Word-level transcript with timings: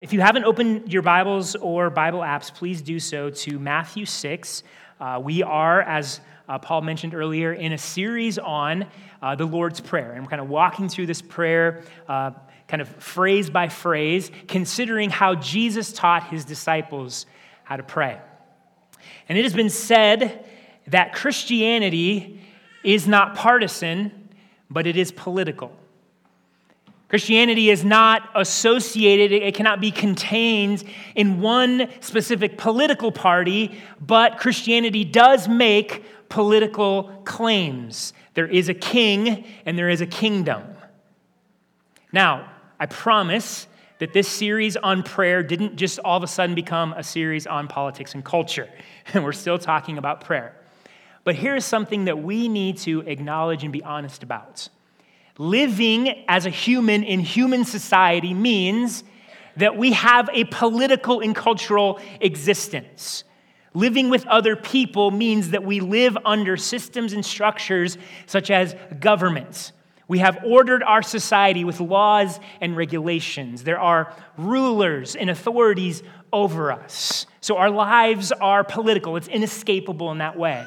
If 0.00 0.14
you 0.14 0.22
haven't 0.22 0.44
opened 0.44 0.90
your 0.90 1.02
Bibles 1.02 1.56
or 1.56 1.90
Bible 1.90 2.20
apps, 2.20 2.54
please 2.54 2.80
do 2.80 2.98
so 2.98 3.28
to 3.28 3.58
Matthew 3.58 4.06
6. 4.06 4.62
Uh, 4.98 5.20
we 5.22 5.42
are, 5.42 5.82
as 5.82 6.22
uh, 6.48 6.58
Paul 6.58 6.80
mentioned 6.80 7.14
earlier, 7.14 7.52
in 7.52 7.74
a 7.74 7.76
series 7.76 8.38
on 8.38 8.86
uh, 9.20 9.34
the 9.34 9.44
Lord's 9.44 9.78
Prayer. 9.78 10.12
And 10.12 10.24
we're 10.24 10.30
kind 10.30 10.40
of 10.40 10.48
walking 10.48 10.88
through 10.88 11.04
this 11.04 11.20
prayer, 11.20 11.82
uh, 12.08 12.30
kind 12.66 12.80
of 12.80 12.88
phrase 12.88 13.50
by 13.50 13.68
phrase, 13.68 14.30
considering 14.48 15.10
how 15.10 15.34
Jesus 15.34 15.92
taught 15.92 16.28
his 16.28 16.46
disciples 16.46 17.26
how 17.64 17.76
to 17.76 17.82
pray. 17.82 18.18
And 19.28 19.36
it 19.36 19.44
has 19.44 19.52
been 19.52 19.68
said 19.68 20.46
that 20.86 21.12
Christianity 21.12 22.40
is 22.82 23.06
not 23.06 23.34
partisan, 23.34 24.30
but 24.70 24.86
it 24.86 24.96
is 24.96 25.12
political. 25.12 25.76
Christianity 27.10 27.70
is 27.70 27.84
not 27.84 28.30
associated, 28.36 29.32
it 29.32 29.54
cannot 29.56 29.80
be 29.80 29.90
contained 29.90 30.84
in 31.16 31.40
one 31.40 31.88
specific 31.98 32.56
political 32.56 33.10
party, 33.10 33.80
but 34.00 34.38
Christianity 34.38 35.04
does 35.04 35.48
make 35.48 36.04
political 36.28 37.10
claims. 37.24 38.12
There 38.34 38.46
is 38.46 38.68
a 38.68 38.74
king 38.74 39.44
and 39.66 39.76
there 39.76 39.88
is 39.88 40.00
a 40.00 40.06
kingdom. 40.06 40.62
Now, 42.12 42.48
I 42.78 42.86
promise 42.86 43.66
that 43.98 44.12
this 44.12 44.28
series 44.28 44.76
on 44.76 45.02
prayer 45.02 45.42
didn't 45.42 45.74
just 45.74 45.98
all 45.98 46.16
of 46.16 46.22
a 46.22 46.28
sudden 46.28 46.54
become 46.54 46.92
a 46.92 47.02
series 47.02 47.44
on 47.44 47.66
politics 47.66 48.14
and 48.14 48.24
culture. 48.24 48.68
And 49.12 49.24
we're 49.24 49.32
still 49.32 49.58
talking 49.58 49.98
about 49.98 50.20
prayer. 50.20 50.54
But 51.24 51.34
here's 51.34 51.64
something 51.64 52.04
that 52.04 52.22
we 52.22 52.46
need 52.46 52.78
to 52.78 53.00
acknowledge 53.00 53.64
and 53.64 53.72
be 53.72 53.82
honest 53.82 54.22
about. 54.22 54.68
Living 55.40 56.26
as 56.28 56.44
a 56.44 56.50
human 56.50 57.02
in 57.02 57.18
human 57.18 57.64
society 57.64 58.34
means 58.34 59.04
that 59.56 59.74
we 59.74 59.92
have 59.92 60.28
a 60.34 60.44
political 60.44 61.20
and 61.20 61.34
cultural 61.34 61.98
existence. 62.20 63.24
Living 63.72 64.10
with 64.10 64.26
other 64.26 64.54
people 64.54 65.10
means 65.10 65.52
that 65.52 65.64
we 65.64 65.80
live 65.80 66.18
under 66.26 66.58
systems 66.58 67.14
and 67.14 67.24
structures 67.24 67.96
such 68.26 68.50
as 68.50 68.76
governments. 69.00 69.72
We 70.08 70.18
have 70.18 70.44
ordered 70.44 70.82
our 70.82 71.00
society 71.00 71.64
with 71.64 71.80
laws 71.80 72.38
and 72.60 72.76
regulations. 72.76 73.64
There 73.64 73.80
are 73.80 74.14
rulers 74.36 75.16
and 75.16 75.30
authorities 75.30 76.02
over 76.34 76.70
us. 76.70 77.24
So 77.40 77.56
our 77.56 77.70
lives 77.70 78.30
are 78.30 78.62
political, 78.62 79.16
it's 79.16 79.28
inescapable 79.28 80.12
in 80.12 80.18
that 80.18 80.38
way. 80.38 80.66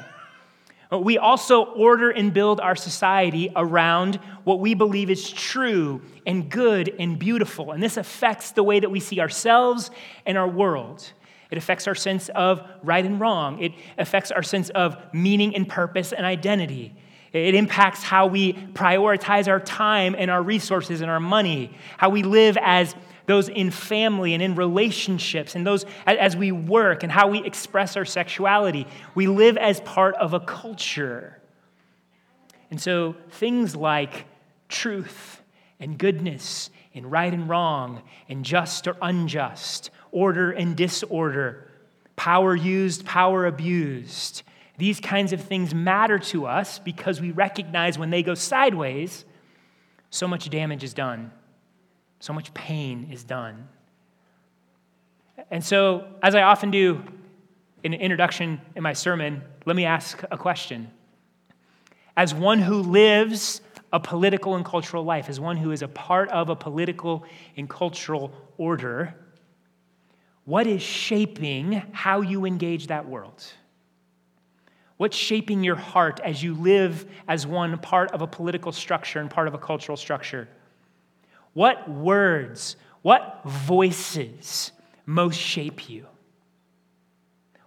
We 0.90 1.18
also 1.18 1.64
order 1.64 2.10
and 2.10 2.32
build 2.32 2.60
our 2.60 2.76
society 2.76 3.50
around 3.56 4.16
what 4.44 4.60
we 4.60 4.74
believe 4.74 5.10
is 5.10 5.30
true 5.30 6.02
and 6.26 6.48
good 6.50 6.94
and 6.98 7.18
beautiful. 7.18 7.72
And 7.72 7.82
this 7.82 7.96
affects 7.96 8.52
the 8.52 8.62
way 8.62 8.80
that 8.80 8.90
we 8.90 9.00
see 9.00 9.20
ourselves 9.20 9.90
and 10.26 10.38
our 10.38 10.48
world. 10.48 11.12
It 11.50 11.58
affects 11.58 11.86
our 11.86 11.94
sense 11.94 12.28
of 12.30 12.62
right 12.82 13.04
and 13.04 13.20
wrong. 13.20 13.62
It 13.62 13.72
affects 13.98 14.30
our 14.30 14.42
sense 14.42 14.70
of 14.70 14.96
meaning 15.12 15.54
and 15.54 15.68
purpose 15.68 16.12
and 16.12 16.24
identity. 16.24 16.94
It 17.32 17.56
impacts 17.56 18.02
how 18.02 18.26
we 18.28 18.52
prioritize 18.52 19.48
our 19.48 19.58
time 19.58 20.14
and 20.16 20.30
our 20.30 20.42
resources 20.42 21.00
and 21.00 21.10
our 21.10 21.18
money, 21.18 21.76
how 21.96 22.10
we 22.10 22.22
live 22.22 22.56
as 22.60 22.94
those 23.26 23.48
in 23.48 23.70
family 23.70 24.34
and 24.34 24.42
in 24.42 24.54
relationships, 24.54 25.54
and 25.54 25.66
those 25.66 25.86
as 26.06 26.36
we 26.36 26.52
work 26.52 27.02
and 27.02 27.10
how 27.10 27.28
we 27.28 27.44
express 27.44 27.96
our 27.96 28.04
sexuality. 28.04 28.86
We 29.14 29.26
live 29.26 29.56
as 29.56 29.80
part 29.80 30.14
of 30.16 30.34
a 30.34 30.40
culture. 30.40 31.40
And 32.70 32.80
so 32.80 33.16
things 33.30 33.76
like 33.76 34.26
truth 34.68 35.42
and 35.80 35.98
goodness 35.98 36.70
and 36.94 37.10
right 37.10 37.32
and 37.32 37.48
wrong 37.48 38.02
and 38.28 38.44
just 38.44 38.86
or 38.86 38.96
unjust, 39.00 39.90
order 40.12 40.50
and 40.50 40.76
disorder, 40.76 41.70
power 42.16 42.54
used, 42.54 43.04
power 43.04 43.46
abused, 43.46 44.42
these 44.76 44.98
kinds 44.98 45.32
of 45.32 45.40
things 45.40 45.74
matter 45.74 46.18
to 46.18 46.46
us 46.46 46.78
because 46.78 47.20
we 47.20 47.30
recognize 47.30 47.98
when 47.98 48.10
they 48.10 48.22
go 48.22 48.34
sideways, 48.34 49.24
so 50.10 50.26
much 50.26 50.50
damage 50.50 50.82
is 50.82 50.94
done. 50.94 51.30
So 52.24 52.32
much 52.32 52.54
pain 52.54 53.10
is 53.12 53.22
done. 53.22 53.68
And 55.50 55.62
so, 55.62 56.06
as 56.22 56.34
I 56.34 56.40
often 56.40 56.70
do 56.70 57.02
in 57.82 57.92
an 57.92 58.00
introduction 58.00 58.62
in 58.74 58.82
my 58.82 58.94
sermon, 58.94 59.42
let 59.66 59.76
me 59.76 59.84
ask 59.84 60.22
a 60.30 60.38
question. 60.38 60.90
As 62.16 62.32
one 62.32 62.60
who 62.60 62.76
lives 62.76 63.60
a 63.92 64.00
political 64.00 64.54
and 64.54 64.64
cultural 64.64 65.04
life, 65.04 65.28
as 65.28 65.38
one 65.38 65.58
who 65.58 65.70
is 65.70 65.82
a 65.82 65.88
part 65.88 66.30
of 66.30 66.48
a 66.48 66.56
political 66.56 67.26
and 67.58 67.68
cultural 67.68 68.32
order, 68.56 69.14
what 70.46 70.66
is 70.66 70.80
shaping 70.80 71.82
how 71.92 72.22
you 72.22 72.46
engage 72.46 72.86
that 72.86 73.06
world? 73.06 73.44
What's 74.96 75.14
shaping 75.18 75.62
your 75.62 75.76
heart 75.76 76.20
as 76.24 76.42
you 76.42 76.54
live 76.54 77.04
as 77.28 77.46
one 77.46 77.76
part 77.76 78.12
of 78.12 78.22
a 78.22 78.26
political 78.26 78.72
structure 78.72 79.20
and 79.20 79.28
part 79.28 79.46
of 79.46 79.52
a 79.52 79.58
cultural 79.58 79.98
structure? 79.98 80.48
What 81.54 81.88
words, 81.88 82.76
what 83.02 83.40
voices 83.44 84.72
most 85.06 85.38
shape 85.38 85.88
you? 85.88 86.06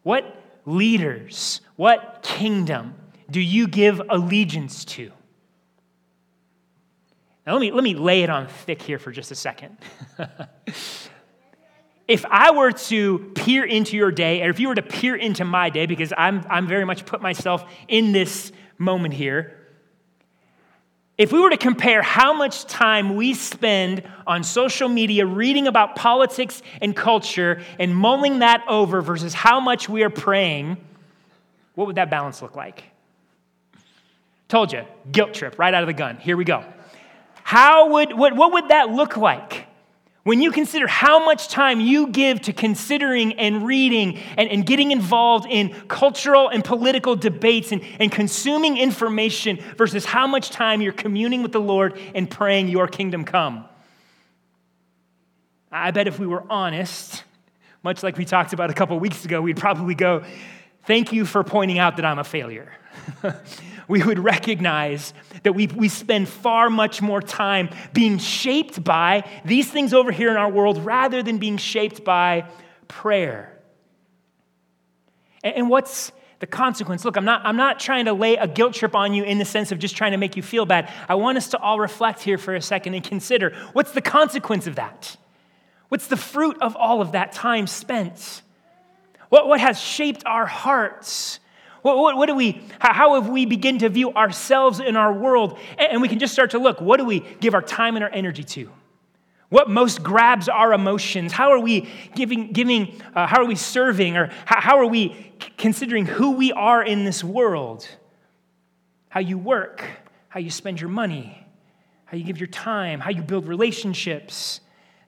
What 0.04 0.42
leaders, 0.66 1.62
what 1.76 2.20
kingdom 2.22 2.96
do 3.30 3.42
you 3.42 3.68
give 3.68 4.02
allegiance 4.10 4.86
to? 4.86 5.12
Now, 7.46 7.54
let 7.54 7.62
me, 7.62 7.72
let 7.72 7.84
me 7.84 7.96
lay 7.96 8.24
it 8.24 8.30
on 8.30 8.48
thick 8.48 8.82
here 8.82 9.00
for 9.00 9.12
just 9.12 9.32
a 9.32 9.36
second. 9.36 9.78
if 12.08 12.26
I 12.30 12.52
were 12.52 12.74
to 12.74 13.32
peer 13.36 13.64
into 13.64 13.96
your 13.96 14.12
day, 14.12 14.44
or 14.44 14.50
if 14.50 14.60
you 14.60 14.68
were 14.68 14.76
to 14.76 14.82
peer 14.82 15.16
into 15.16 15.46
my 15.46 15.70
day, 15.70 15.86
because 15.86 16.12
I'm, 16.18 16.46
I'm 16.50 16.68
very 16.68 16.84
much 16.84 17.06
put 17.06 17.22
myself 17.22 17.64
in 17.88 18.12
this 18.12 18.52
moment 18.78 19.14
here, 19.14 19.57
if 21.18 21.32
we 21.32 21.40
were 21.40 21.50
to 21.50 21.58
compare 21.58 22.02
how 22.02 22.34
much 22.34 22.66
time 22.66 23.16
we 23.16 23.34
spend 23.34 24.04
on 24.28 24.44
social 24.44 24.88
media 24.88 25.26
reading 25.26 25.68
about 25.68 25.96
politics 25.96 26.62
and 26.80 26.96
culture 26.96 27.62
and 27.80 27.96
mulling 27.96 28.40
that 28.40 28.64
over 28.68 29.02
versus 29.02 29.34
how 29.34 29.60
much 29.60 29.90
we 29.90 30.04
are 30.04 30.12
praying, 30.12 30.78
what 31.74 31.88
would 31.88 31.96
that 31.96 32.10
balance 32.10 32.42
look 32.42 32.56
like? 32.56 32.84
Told 34.48 34.72
you, 34.72 34.86
guilt 35.12 35.34
trip 35.34 35.58
right 35.58 35.74
out 35.74 35.84
of 35.84 35.88
the 35.88 35.94
gun. 35.94 36.18
Here 36.18 36.38
we 36.38 36.46
go. 36.46 36.64
How 37.44 37.90
would, 37.92 38.14
what, 38.14 38.36
what 38.36 38.54
would 38.54 38.70
that 38.70 38.92
look 38.92 39.18
like? 39.18 39.67
When 40.28 40.42
you 40.42 40.52
consider 40.52 40.88
how 40.88 41.24
much 41.24 41.48
time 41.48 41.80
you 41.80 42.08
give 42.08 42.42
to 42.42 42.52
considering 42.52 43.40
and 43.40 43.66
reading 43.66 44.20
and, 44.36 44.50
and 44.50 44.66
getting 44.66 44.92
involved 44.92 45.48
in 45.50 45.70
cultural 45.88 46.50
and 46.50 46.66
political 46.66 47.16
debates 47.16 47.72
and, 47.72 47.82
and 47.98 48.12
consuming 48.12 48.76
information 48.76 49.58
versus 49.78 50.04
how 50.04 50.28
much 50.28 50.50
time 50.50 50.82
you're 50.82 50.92
communing 50.92 51.44
with 51.44 51.54
the 51.54 51.62
Lord 51.62 51.98
and 52.14 52.30
praying, 52.30 52.68
Your 52.68 52.90
kingdom 52.90 53.24
come. 53.24 53.70
I 55.72 55.92
bet 55.92 56.08
if 56.08 56.20
we 56.20 56.28
were 56.28 56.44
honest, 56.50 57.24
much 57.82 58.04
like 58.04 58.18
we 58.18 58.26
talked 58.26 58.52
about 58.52 58.70
a 58.70 58.74
couple 58.74 59.00
weeks 59.00 59.24
ago, 59.24 59.42
we'd 59.42 59.56
probably 59.56 59.96
go, 59.96 60.26
Thank 60.84 61.14
you 61.14 61.24
for 61.24 61.42
pointing 61.46 61.80
out 61.80 61.96
that 61.96 62.04
I'm 62.04 62.20
a 62.20 62.26
failure. 62.26 62.74
we 63.88 64.04
would 64.04 64.20
recognize 64.20 65.14
that 65.44 65.54
we, 65.54 65.68
we 65.68 65.90
spend 65.90 66.28
far 66.28 66.70
much 66.70 67.02
more 67.02 67.22
time 67.22 67.70
being 67.94 68.18
shaped 68.18 68.84
by 68.84 69.24
these 69.46 69.70
things 69.70 69.94
over 69.94 70.12
here 70.12 70.30
in 70.30 70.38
our 70.38 70.50
world 70.50 70.84
rather 70.84 71.24
than 71.24 71.38
being 71.38 71.58
shaped 71.58 72.04
by 72.04 72.46
prayer. 72.88 73.58
And, 75.44 75.56
and 75.56 75.70
what's 75.70 76.12
the 76.40 76.48
consequence? 76.48 77.06
Look, 77.06 77.18
I'm 77.18 77.26
not, 77.26 77.46
I'm 77.46 77.58
not 77.58 77.80
trying 77.80 78.06
to 78.06 78.14
lay 78.14 78.36
a 78.36 78.48
guilt 78.48 78.74
trip 78.74 78.96
on 78.96 79.14
you 79.14 79.24
in 79.24 79.38
the 79.38 79.46
sense 79.46 79.72
of 79.72 79.80
just 79.80 79.96
trying 79.96 80.12
to 80.12 80.18
make 80.18 80.36
you 80.36 80.44
feel 80.44 80.66
bad. 80.66 80.92
I 81.08 81.16
want 81.16 81.38
us 81.38 81.50
to 81.50 81.58
all 81.58 81.80
reflect 81.80 82.22
here 82.22 82.38
for 82.38 82.56
a 82.56 82.62
second 82.62 82.94
and 82.94 83.04
consider 83.04 83.56
what's 83.74 83.92
the 83.92 84.02
consequence 84.02 84.68
of 84.68 84.76
that? 84.76 85.16
What's 85.88 86.08
the 86.08 86.18
fruit 86.18 86.58
of 86.62 86.76
all 86.76 87.02
of 87.02 87.14
that 87.14 87.32
time 87.32 87.68
spent? 87.68 88.42
What, 89.30 89.48
what 89.48 89.60
has 89.62 89.80
shaped 89.80 90.26
our 90.26 90.46
hearts? 90.46 91.40
What, 91.82 91.98
what, 91.98 92.18
what, 92.18 92.26
do 92.26 92.36
we, 92.36 92.62
how 92.80 93.16
have 93.16 93.30
we 93.30 93.46
begin 93.46 93.80
to 93.80 93.90
view 93.90 94.12
ourselves 94.14 94.80
in 94.80 94.96
our 94.96 95.14
world? 95.14 95.60
And 95.78 96.02
we 96.02 96.08
can 96.08 96.20
just 96.20 96.34
start 96.34 96.52
to 96.52 96.60
look, 96.60 96.82
what 96.82 96.98
do 96.98 97.06
we 97.06 97.22
give 97.40 97.54
our 97.54 97.62
time 97.62 97.96
and 97.96 98.04
our 98.04 98.12
energy 98.12 98.44
to? 98.44 98.72
What 99.50 99.70
most 99.70 100.04
grabs 100.04 100.50
our 100.50 100.74
emotions? 100.74 101.32
How 101.32 101.52
are 101.52 101.60
we 101.60 101.90
giving, 102.16 102.52
giving 102.52 103.02
uh, 103.16 103.28
how 103.28 103.42
are 103.42 103.46
we 103.46 103.56
serving? 103.56 104.18
Or 104.18 104.30
how, 104.46 104.60
how 104.60 104.78
are 104.80 104.86
we 104.86 105.34
considering 105.58 106.06
who 106.06 106.32
we 106.32 106.52
are 106.52 106.84
in 106.84 107.06
this 107.06 107.24
world? 107.24 107.88
How 109.10 109.22
you 109.22 109.38
work, 109.38 109.86
how 110.28 110.42
you 110.42 110.50
spend 110.50 110.82
your 110.82 110.90
money, 110.90 111.46
how 112.06 112.18
you 112.18 112.26
give 112.26 112.40
your 112.40 112.48
time, 112.48 113.00
how 113.00 113.10
you 113.10 113.22
build 113.22 113.48
relationships. 113.48 114.60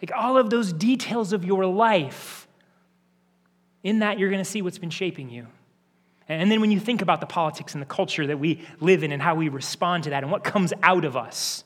Like 0.01 0.12
all 0.16 0.38
of 0.38 0.50
those 0.50 0.71
details 0.71 1.33
of 1.33 1.44
your 1.44 1.66
life. 1.66 2.48
In 3.83 4.00
that, 4.00 4.19
you're 4.19 4.30
going 4.30 4.44
to 4.44 4.50
see 4.50 4.62
what's 4.62 4.77
been 4.77 4.89
shaping 4.89 5.30
you. 5.30 5.48
And 6.29 6.51
then 6.51 6.61
when 6.61 6.69
you 6.69 6.79
think 6.79 7.01
about 7.01 7.21
the 7.21 7.25
politics 7.25 7.73
and 7.73 7.81
the 7.81 7.87
culture 7.87 8.27
that 8.27 8.37
we 8.37 8.61
live 8.79 9.03
in 9.03 9.11
and 9.11 9.19
how 9.19 9.33
we 9.33 9.49
respond 9.49 10.03
to 10.03 10.11
that 10.11 10.21
and 10.21 10.31
what 10.31 10.43
comes 10.43 10.71
out 10.83 11.03
of 11.03 11.17
us, 11.17 11.63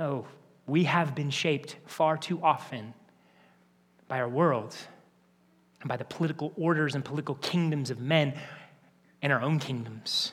oh, 0.00 0.26
we 0.66 0.84
have 0.84 1.14
been 1.14 1.30
shaped 1.30 1.76
far 1.86 2.16
too 2.16 2.40
often 2.42 2.92
by 4.08 4.18
our 4.18 4.28
world 4.28 4.76
and 5.80 5.88
by 5.88 5.96
the 5.96 6.04
political 6.04 6.52
orders 6.56 6.96
and 6.96 7.04
political 7.04 7.36
kingdoms 7.36 7.90
of 7.90 8.00
men 8.00 8.34
and 9.22 9.32
our 9.32 9.40
own 9.40 9.60
kingdoms. 9.60 10.32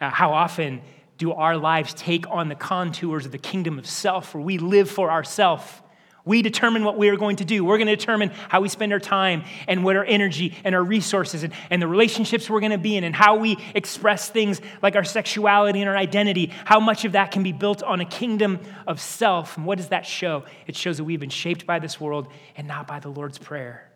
Uh, 0.00 0.08
how 0.08 0.32
often 0.32 0.80
do 1.18 1.32
our 1.32 1.58
lives 1.58 1.92
take 1.92 2.28
on 2.30 2.48
the 2.48 2.54
contours 2.54 3.26
of 3.26 3.32
the 3.32 3.38
kingdom 3.38 3.78
of 3.78 3.86
self, 3.86 4.34
where 4.34 4.42
we 4.42 4.56
live 4.56 4.90
for 4.90 5.10
ourselves? 5.10 5.81
We 6.24 6.42
determine 6.42 6.84
what 6.84 6.96
we 6.96 7.08
are 7.08 7.16
going 7.16 7.36
to 7.36 7.44
do. 7.44 7.64
We're 7.64 7.78
going 7.78 7.88
to 7.88 7.96
determine 7.96 8.30
how 8.48 8.60
we 8.60 8.68
spend 8.68 8.92
our 8.92 9.00
time 9.00 9.42
and 9.66 9.82
what 9.82 9.96
our 9.96 10.04
energy 10.04 10.56
and 10.62 10.74
our 10.74 10.82
resources 10.82 11.42
and, 11.42 11.52
and 11.68 11.82
the 11.82 11.88
relationships 11.88 12.48
we're 12.48 12.60
going 12.60 12.72
to 12.72 12.78
be 12.78 12.96
in 12.96 13.02
and 13.02 13.14
how 13.14 13.36
we 13.36 13.58
express 13.74 14.30
things 14.30 14.60
like 14.82 14.94
our 14.94 15.02
sexuality 15.02 15.80
and 15.80 15.88
our 15.88 15.96
identity. 15.96 16.52
How 16.64 16.78
much 16.78 17.04
of 17.04 17.12
that 17.12 17.32
can 17.32 17.42
be 17.42 17.52
built 17.52 17.82
on 17.82 18.00
a 18.00 18.04
kingdom 18.04 18.60
of 18.86 19.00
self. 19.00 19.56
And 19.56 19.66
what 19.66 19.78
does 19.78 19.88
that 19.88 20.06
show? 20.06 20.44
It 20.68 20.76
shows 20.76 20.98
that 20.98 21.04
we've 21.04 21.18
been 21.18 21.28
shaped 21.28 21.66
by 21.66 21.80
this 21.80 22.00
world 22.00 22.28
and 22.56 22.68
not 22.68 22.86
by 22.86 23.00
the 23.00 23.08
Lord's 23.08 23.38
Prayer. 23.38 23.90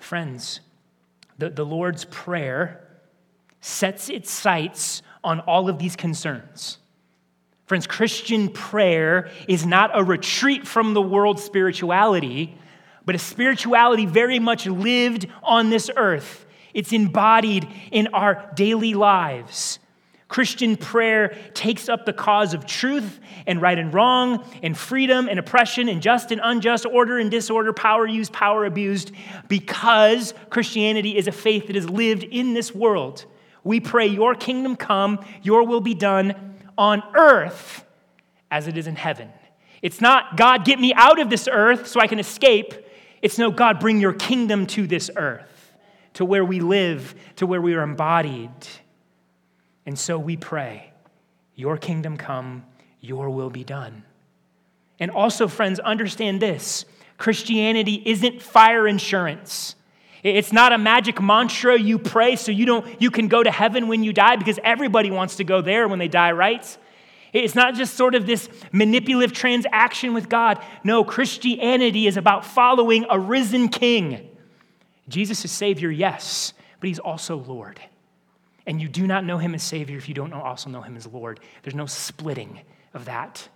Friends, 0.00 0.60
the, 1.38 1.50
the 1.50 1.64
Lord's 1.64 2.04
Prayer 2.04 2.84
sets 3.60 4.08
its 4.08 4.30
sights 4.30 5.02
on 5.22 5.40
all 5.40 5.68
of 5.68 5.78
these 5.78 5.94
concerns. 5.94 6.78
Friends, 7.68 7.86
Christian 7.86 8.48
prayer 8.48 9.28
is 9.46 9.66
not 9.66 9.90
a 9.92 10.02
retreat 10.02 10.66
from 10.66 10.94
the 10.94 11.02
world's 11.02 11.42
spirituality, 11.42 12.56
but 13.04 13.14
a 13.14 13.18
spirituality 13.18 14.06
very 14.06 14.38
much 14.38 14.66
lived 14.66 15.26
on 15.42 15.68
this 15.68 15.90
earth. 15.94 16.46
It's 16.72 16.94
embodied 16.94 17.68
in 17.92 18.06
our 18.14 18.50
daily 18.54 18.94
lives. 18.94 19.80
Christian 20.28 20.78
prayer 20.78 21.36
takes 21.52 21.90
up 21.90 22.06
the 22.06 22.14
cause 22.14 22.54
of 22.54 22.64
truth 22.64 23.20
and 23.46 23.60
right 23.60 23.78
and 23.78 23.92
wrong, 23.92 24.42
and 24.62 24.76
freedom 24.76 25.28
and 25.28 25.38
oppression, 25.38 25.90
and 25.90 26.00
just 26.00 26.32
and 26.32 26.40
unjust, 26.42 26.86
order 26.86 27.18
and 27.18 27.30
disorder, 27.30 27.74
power 27.74 28.06
used, 28.06 28.32
power 28.32 28.64
abused, 28.64 29.12
because 29.48 30.32
Christianity 30.48 31.18
is 31.18 31.28
a 31.28 31.32
faith 31.32 31.66
that 31.66 31.76
is 31.76 31.90
lived 31.90 32.24
in 32.24 32.54
this 32.54 32.74
world. 32.74 33.26
We 33.62 33.80
pray, 33.80 34.06
Your 34.06 34.34
kingdom 34.34 34.74
come, 34.74 35.22
Your 35.42 35.66
will 35.66 35.82
be 35.82 35.92
done 35.92 36.47
on 36.78 37.02
earth 37.14 37.84
as 38.50 38.66
it 38.66 38.78
is 38.78 38.86
in 38.86 38.96
heaven. 38.96 39.30
It's 39.82 40.00
not, 40.00 40.36
God, 40.36 40.64
get 40.64 40.80
me 40.80 40.94
out 40.94 41.20
of 41.20 41.28
this 41.28 41.48
earth 41.50 41.86
so 41.86 42.00
I 42.00 42.06
can 42.06 42.18
escape. 42.18 42.72
It's 43.20 43.38
no, 43.38 43.50
God, 43.50 43.80
bring 43.80 44.00
your 44.00 44.12
kingdom 44.12 44.66
to 44.68 44.86
this 44.86 45.10
earth, 45.16 45.74
to 46.14 46.24
where 46.24 46.44
we 46.44 46.60
live, 46.60 47.14
to 47.36 47.46
where 47.46 47.60
we 47.60 47.74
are 47.74 47.82
embodied. 47.82 48.50
And 49.84 49.98
so 49.98 50.18
we 50.18 50.36
pray, 50.36 50.92
Your 51.54 51.76
kingdom 51.76 52.16
come, 52.16 52.64
Your 53.00 53.30
will 53.30 53.50
be 53.50 53.64
done. 53.64 54.04
And 55.00 55.10
also, 55.10 55.46
friends, 55.48 55.78
understand 55.80 56.40
this 56.40 56.84
Christianity 57.18 58.02
isn't 58.04 58.42
fire 58.42 58.86
insurance. 58.86 59.74
It's 60.22 60.52
not 60.52 60.72
a 60.72 60.78
magic 60.78 61.20
mantra 61.22 61.78
you 61.78 61.98
pray 61.98 62.36
so 62.36 62.50
you, 62.50 62.66
don't, 62.66 63.00
you 63.00 63.10
can 63.10 63.28
go 63.28 63.42
to 63.42 63.50
heaven 63.50 63.88
when 63.88 64.02
you 64.02 64.12
die 64.12 64.36
because 64.36 64.58
everybody 64.64 65.10
wants 65.10 65.36
to 65.36 65.44
go 65.44 65.60
there 65.60 65.86
when 65.86 65.98
they 65.98 66.08
die, 66.08 66.32
right? 66.32 66.78
It's 67.32 67.54
not 67.54 67.74
just 67.74 67.94
sort 67.94 68.14
of 68.14 68.26
this 68.26 68.48
manipulative 68.72 69.32
transaction 69.32 70.14
with 70.14 70.28
God. 70.28 70.62
No, 70.82 71.04
Christianity 71.04 72.06
is 72.06 72.16
about 72.16 72.44
following 72.44 73.06
a 73.08 73.18
risen 73.18 73.68
king. 73.68 74.28
Jesus 75.08 75.44
is 75.44 75.52
Savior, 75.52 75.90
yes, 75.90 76.52
but 76.80 76.88
He's 76.88 76.98
also 76.98 77.36
Lord. 77.36 77.80
And 78.66 78.80
you 78.80 78.88
do 78.88 79.06
not 79.06 79.24
know 79.24 79.38
Him 79.38 79.54
as 79.54 79.62
Savior 79.62 79.96
if 79.96 80.08
you 80.08 80.14
don't 80.14 80.32
also 80.32 80.68
know 80.68 80.82
Him 80.82 80.96
as 80.96 81.06
Lord. 81.06 81.40
There's 81.62 81.74
no 81.74 81.86
splitting 81.86 82.60
of 82.92 83.04
that. 83.04 83.48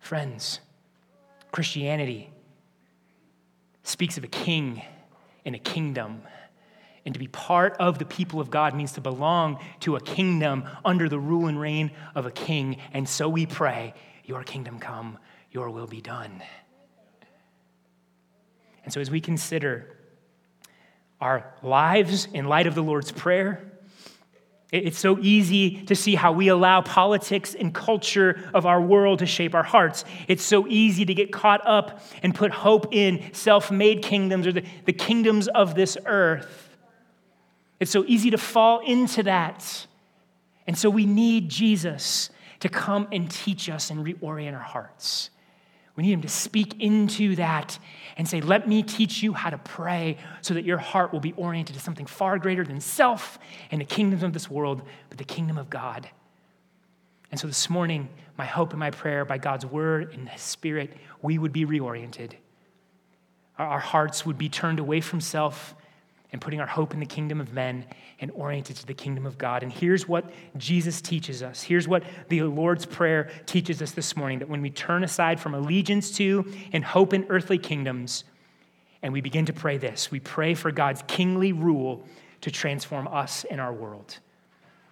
Friends, 0.00 0.60
Christianity 1.52 2.30
speaks 3.84 4.18
of 4.18 4.24
a 4.24 4.28
king 4.28 4.82
and 5.44 5.54
a 5.54 5.58
kingdom. 5.58 6.22
And 7.04 7.14
to 7.14 7.20
be 7.20 7.28
part 7.28 7.76
of 7.78 7.98
the 7.98 8.06
people 8.06 8.40
of 8.40 8.50
God 8.50 8.74
means 8.74 8.92
to 8.92 9.00
belong 9.00 9.62
to 9.80 9.94
a 9.94 10.00
kingdom 10.00 10.64
under 10.84 11.08
the 11.08 11.18
rule 11.18 11.46
and 11.46 11.60
reign 11.60 11.92
of 12.14 12.26
a 12.26 12.30
king. 12.30 12.78
And 12.92 13.08
so 13.08 13.28
we 13.28 13.46
pray, 13.46 13.94
Your 14.24 14.42
kingdom 14.42 14.78
come, 14.78 15.18
Your 15.52 15.70
will 15.70 15.86
be 15.86 16.00
done. 16.00 16.42
And 18.84 18.92
so 18.92 19.00
as 19.00 19.10
we 19.10 19.20
consider 19.20 19.96
our 21.20 21.54
lives 21.62 22.26
in 22.32 22.46
light 22.46 22.66
of 22.66 22.74
the 22.74 22.82
Lord's 22.82 23.12
Prayer, 23.12 23.73
it's 24.74 24.98
so 24.98 25.18
easy 25.20 25.84
to 25.84 25.94
see 25.94 26.16
how 26.16 26.32
we 26.32 26.48
allow 26.48 26.80
politics 26.80 27.54
and 27.54 27.72
culture 27.72 28.50
of 28.52 28.66
our 28.66 28.80
world 28.80 29.20
to 29.20 29.26
shape 29.26 29.54
our 29.54 29.62
hearts. 29.62 30.04
It's 30.26 30.42
so 30.42 30.66
easy 30.66 31.04
to 31.04 31.14
get 31.14 31.32
caught 31.32 31.64
up 31.64 32.00
and 32.24 32.34
put 32.34 32.50
hope 32.50 32.88
in 32.92 33.32
self 33.32 33.70
made 33.70 34.02
kingdoms 34.02 34.48
or 34.48 34.52
the, 34.52 34.64
the 34.84 34.92
kingdoms 34.92 35.46
of 35.46 35.76
this 35.76 35.96
earth. 36.06 36.76
It's 37.78 37.92
so 37.92 38.04
easy 38.08 38.30
to 38.30 38.38
fall 38.38 38.80
into 38.80 39.22
that. 39.22 39.86
And 40.66 40.76
so 40.76 40.90
we 40.90 41.06
need 41.06 41.50
Jesus 41.50 42.30
to 42.60 42.68
come 42.68 43.06
and 43.12 43.30
teach 43.30 43.68
us 43.68 43.90
and 43.90 44.04
reorient 44.04 44.54
our 44.54 44.58
hearts. 44.58 45.30
We 45.96 46.02
need 46.02 46.12
him 46.12 46.22
to 46.22 46.28
speak 46.28 46.80
into 46.80 47.36
that 47.36 47.78
and 48.16 48.28
say, 48.28 48.40
Let 48.40 48.68
me 48.68 48.82
teach 48.82 49.22
you 49.22 49.32
how 49.32 49.50
to 49.50 49.58
pray 49.58 50.18
so 50.40 50.54
that 50.54 50.64
your 50.64 50.78
heart 50.78 51.12
will 51.12 51.20
be 51.20 51.32
oriented 51.32 51.74
to 51.74 51.80
something 51.80 52.06
far 52.06 52.38
greater 52.38 52.64
than 52.64 52.80
self 52.80 53.38
and 53.70 53.80
the 53.80 53.84
kingdoms 53.84 54.22
of 54.22 54.32
this 54.32 54.50
world, 54.50 54.82
but 55.08 55.18
the 55.18 55.24
kingdom 55.24 55.56
of 55.56 55.70
God. 55.70 56.08
And 57.30 57.38
so 57.38 57.46
this 57.46 57.70
morning, 57.70 58.08
my 58.36 58.44
hope 58.44 58.70
and 58.70 58.80
my 58.80 58.90
prayer 58.90 59.24
by 59.24 59.38
God's 59.38 59.66
word 59.66 60.12
and 60.14 60.28
his 60.28 60.42
spirit, 60.42 60.92
we 61.22 61.38
would 61.38 61.52
be 61.52 61.64
reoriented. 61.64 62.32
Our 63.56 63.78
hearts 63.78 64.26
would 64.26 64.36
be 64.36 64.48
turned 64.48 64.80
away 64.80 65.00
from 65.00 65.20
self 65.20 65.76
and 66.34 66.40
putting 66.40 66.58
our 66.58 66.66
hope 66.66 66.92
in 66.92 66.98
the 66.98 67.06
kingdom 67.06 67.40
of 67.40 67.52
men 67.52 67.84
and 68.18 68.28
oriented 68.32 68.74
to 68.74 68.84
the 68.84 68.92
kingdom 68.92 69.24
of 69.24 69.38
God. 69.38 69.62
And 69.62 69.72
here's 69.72 70.08
what 70.08 70.28
Jesus 70.56 71.00
teaches 71.00 71.44
us. 71.44 71.62
Here's 71.62 71.86
what 71.86 72.02
the 72.28 72.42
Lord's 72.42 72.84
Prayer 72.84 73.30
teaches 73.46 73.80
us 73.80 73.92
this 73.92 74.16
morning 74.16 74.40
that 74.40 74.48
when 74.48 74.60
we 74.60 74.68
turn 74.68 75.04
aside 75.04 75.38
from 75.38 75.54
allegiance 75.54 76.10
to 76.16 76.44
and 76.72 76.84
hope 76.84 77.14
in 77.14 77.24
earthly 77.28 77.56
kingdoms, 77.56 78.24
and 79.00 79.12
we 79.12 79.20
begin 79.20 79.46
to 79.46 79.52
pray 79.52 79.78
this, 79.78 80.10
we 80.10 80.18
pray 80.18 80.54
for 80.54 80.72
God's 80.72 81.04
kingly 81.06 81.52
rule 81.52 82.04
to 82.40 82.50
transform 82.50 83.06
us 83.06 83.44
and 83.48 83.60
our 83.60 83.72
world. 83.72 84.18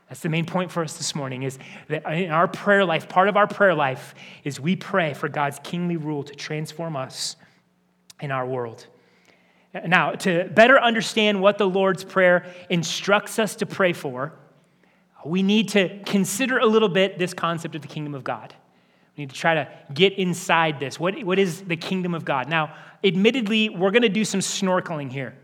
That's 0.08 0.20
the 0.20 0.28
main 0.28 0.46
point 0.46 0.70
for 0.70 0.84
us 0.84 0.96
this 0.96 1.12
morning 1.16 1.42
is 1.42 1.58
that 1.88 2.04
in 2.06 2.30
our 2.30 2.46
prayer 2.46 2.84
life, 2.84 3.08
part 3.08 3.28
of 3.28 3.36
our 3.36 3.48
prayer 3.48 3.74
life 3.74 4.14
is 4.44 4.60
we 4.60 4.76
pray 4.76 5.12
for 5.12 5.28
God's 5.28 5.58
kingly 5.64 5.96
rule 5.96 6.22
to 6.22 6.36
transform 6.36 6.94
us 6.94 7.34
in 8.20 8.30
our 8.30 8.46
world. 8.46 8.86
Now, 9.86 10.12
to 10.12 10.50
better 10.54 10.78
understand 10.78 11.40
what 11.40 11.56
the 11.58 11.68
Lord's 11.68 12.04
Prayer 12.04 12.46
instructs 12.68 13.38
us 13.38 13.56
to 13.56 13.66
pray 13.66 13.92
for, 13.92 14.34
we 15.24 15.42
need 15.42 15.70
to 15.70 16.02
consider 16.04 16.58
a 16.58 16.66
little 16.66 16.88
bit 16.88 17.18
this 17.18 17.32
concept 17.32 17.74
of 17.74 17.82
the 17.82 17.88
kingdom 17.88 18.14
of 18.14 18.24
God. 18.24 18.54
We 19.16 19.22
need 19.22 19.30
to 19.30 19.36
try 19.36 19.54
to 19.54 19.68
get 19.94 20.14
inside 20.14 20.80
this. 20.80 20.98
What, 20.98 21.22
what 21.22 21.38
is 21.38 21.62
the 21.62 21.76
kingdom 21.76 22.14
of 22.14 22.24
God? 22.24 22.48
Now, 22.48 22.74
admittedly, 23.04 23.68
we're 23.68 23.90
going 23.90 24.02
to 24.02 24.08
do 24.08 24.24
some 24.24 24.40
snorkeling 24.40 25.10
here. 25.10 25.34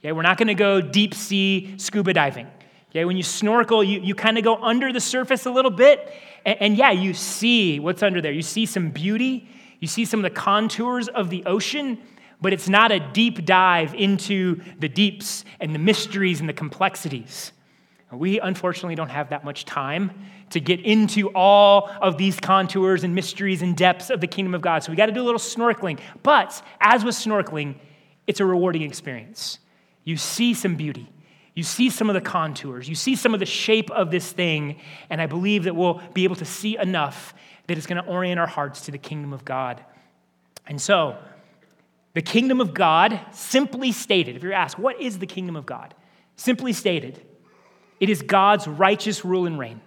Okay, 0.00 0.12
we're 0.12 0.22
not 0.22 0.36
going 0.36 0.48
to 0.48 0.54
go 0.54 0.80
deep 0.80 1.14
sea 1.14 1.74
scuba 1.78 2.12
diving. 2.12 2.46
Okay, 2.90 3.04
when 3.04 3.16
you 3.16 3.22
snorkel, 3.22 3.82
you, 3.82 4.00
you 4.00 4.14
kind 4.14 4.38
of 4.38 4.44
go 4.44 4.56
under 4.56 4.92
the 4.92 5.00
surface 5.00 5.46
a 5.46 5.50
little 5.50 5.70
bit, 5.70 6.12
and, 6.44 6.56
and 6.60 6.76
yeah, 6.76 6.90
you 6.90 7.14
see 7.14 7.80
what's 7.80 8.02
under 8.02 8.20
there. 8.20 8.32
You 8.32 8.42
see 8.42 8.66
some 8.66 8.90
beauty, 8.90 9.48
you 9.80 9.88
see 9.88 10.04
some 10.04 10.20
of 10.20 10.24
the 10.24 10.38
contours 10.38 11.08
of 11.08 11.30
the 11.30 11.44
ocean, 11.44 11.98
but 12.44 12.52
it's 12.52 12.68
not 12.68 12.92
a 12.92 13.00
deep 13.00 13.46
dive 13.46 13.94
into 13.94 14.60
the 14.78 14.86
deeps 14.86 15.46
and 15.60 15.74
the 15.74 15.78
mysteries 15.78 16.40
and 16.40 16.48
the 16.48 16.52
complexities. 16.52 17.52
We 18.12 18.38
unfortunately 18.38 18.96
don't 18.96 19.08
have 19.08 19.30
that 19.30 19.46
much 19.46 19.64
time 19.64 20.12
to 20.50 20.60
get 20.60 20.78
into 20.80 21.30
all 21.30 21.88
of 22.02 22.18
these 22.18 22.38
contours 22.38 23.02
and 23.02 23.14
mysteries 23.14 23.62
and 23.62 23.74
depths 23.74 24.10
of 24.10 24.20
the 24.20 24.26
kingdom 24.26 24.54
of 24.54 24.60
God. 24.60 24.82
So 24.82 24.92
we 24.92 24.96
got 24.96 25.06
to 25.06 25.12
do 25.12 25.22
a 25.22 25.24
little 25.24 25.40
snorkeling. 25.40 25.98
But 26.22 26.62
as 26.82 27.02
with 27.02 27.14
snorkeling, 27.14 27.76
it's 28.26 28.40
a 28.40 28.44
rewarding 28.44 28.82
experience. 28.82 29.58
You 30.04 30.18
see 30.18 30.52
some 30.52 30.76
beauty. 30.76 31.10
You 31.54 31.62
see 31.62 31.88
some 31.88 32.10
of 32.10 32.14
the 32.14 32.20
contours. 32.20 32.90
You 32.90 32.94
see 32.94 33.16
some 33.16 33.32
of 33.32 33.40
the 33.40 33.46
shape 33.46 33.90
of 33.90 34.10
this 34.10 34.30
thing. 34.30 34.82
And 35.08 35.18
I 35.18 35.24
believe 35.24 35.64
that 35.64 35.74
we'll 35.74 36.02
be 36.12 36.24
able 36.24 36.36
to 36.36 36.44
see 36.44 36.76
enough 36.76 37.32
that 37.68 37.78
it's 37.78 37.86
going 37.86 38.04
to 38.04 38.06
orient 38.06 38.38
our 38.38 38.46
hearts 38.46 38.82
to 38.82 38.90
the 38.90 38.98
kingdom 38.98 39.32
of 39.32 39.46
God. 39.46 39.82
And 40.66 40.78
so, 40.78 41.16
the 42.14 42.22
kingdom 42.22 42.60
of 42.60 42.72
God, 42.72 43.20
simply 43.32 43.92
stated, 43.92 44.36
if 44.36 44.42
you're 44.42 44.52
asked, 44.52 44.78
what 44.78 45.00
is 45.00 45.18
the 45.18 45.26
kingdom 45.26 45.56
of 45.56 45.66
God? 45.66 45.94
Simply 46.36 46.72
stated, 46.72 47.20
it 48.00 48.08
is 48.08 48.22
God's 48.22 48.66
righteous 48.66 49.24
rule 49.24 49.46
and 49.46 49.58
reign. 49.58 49.80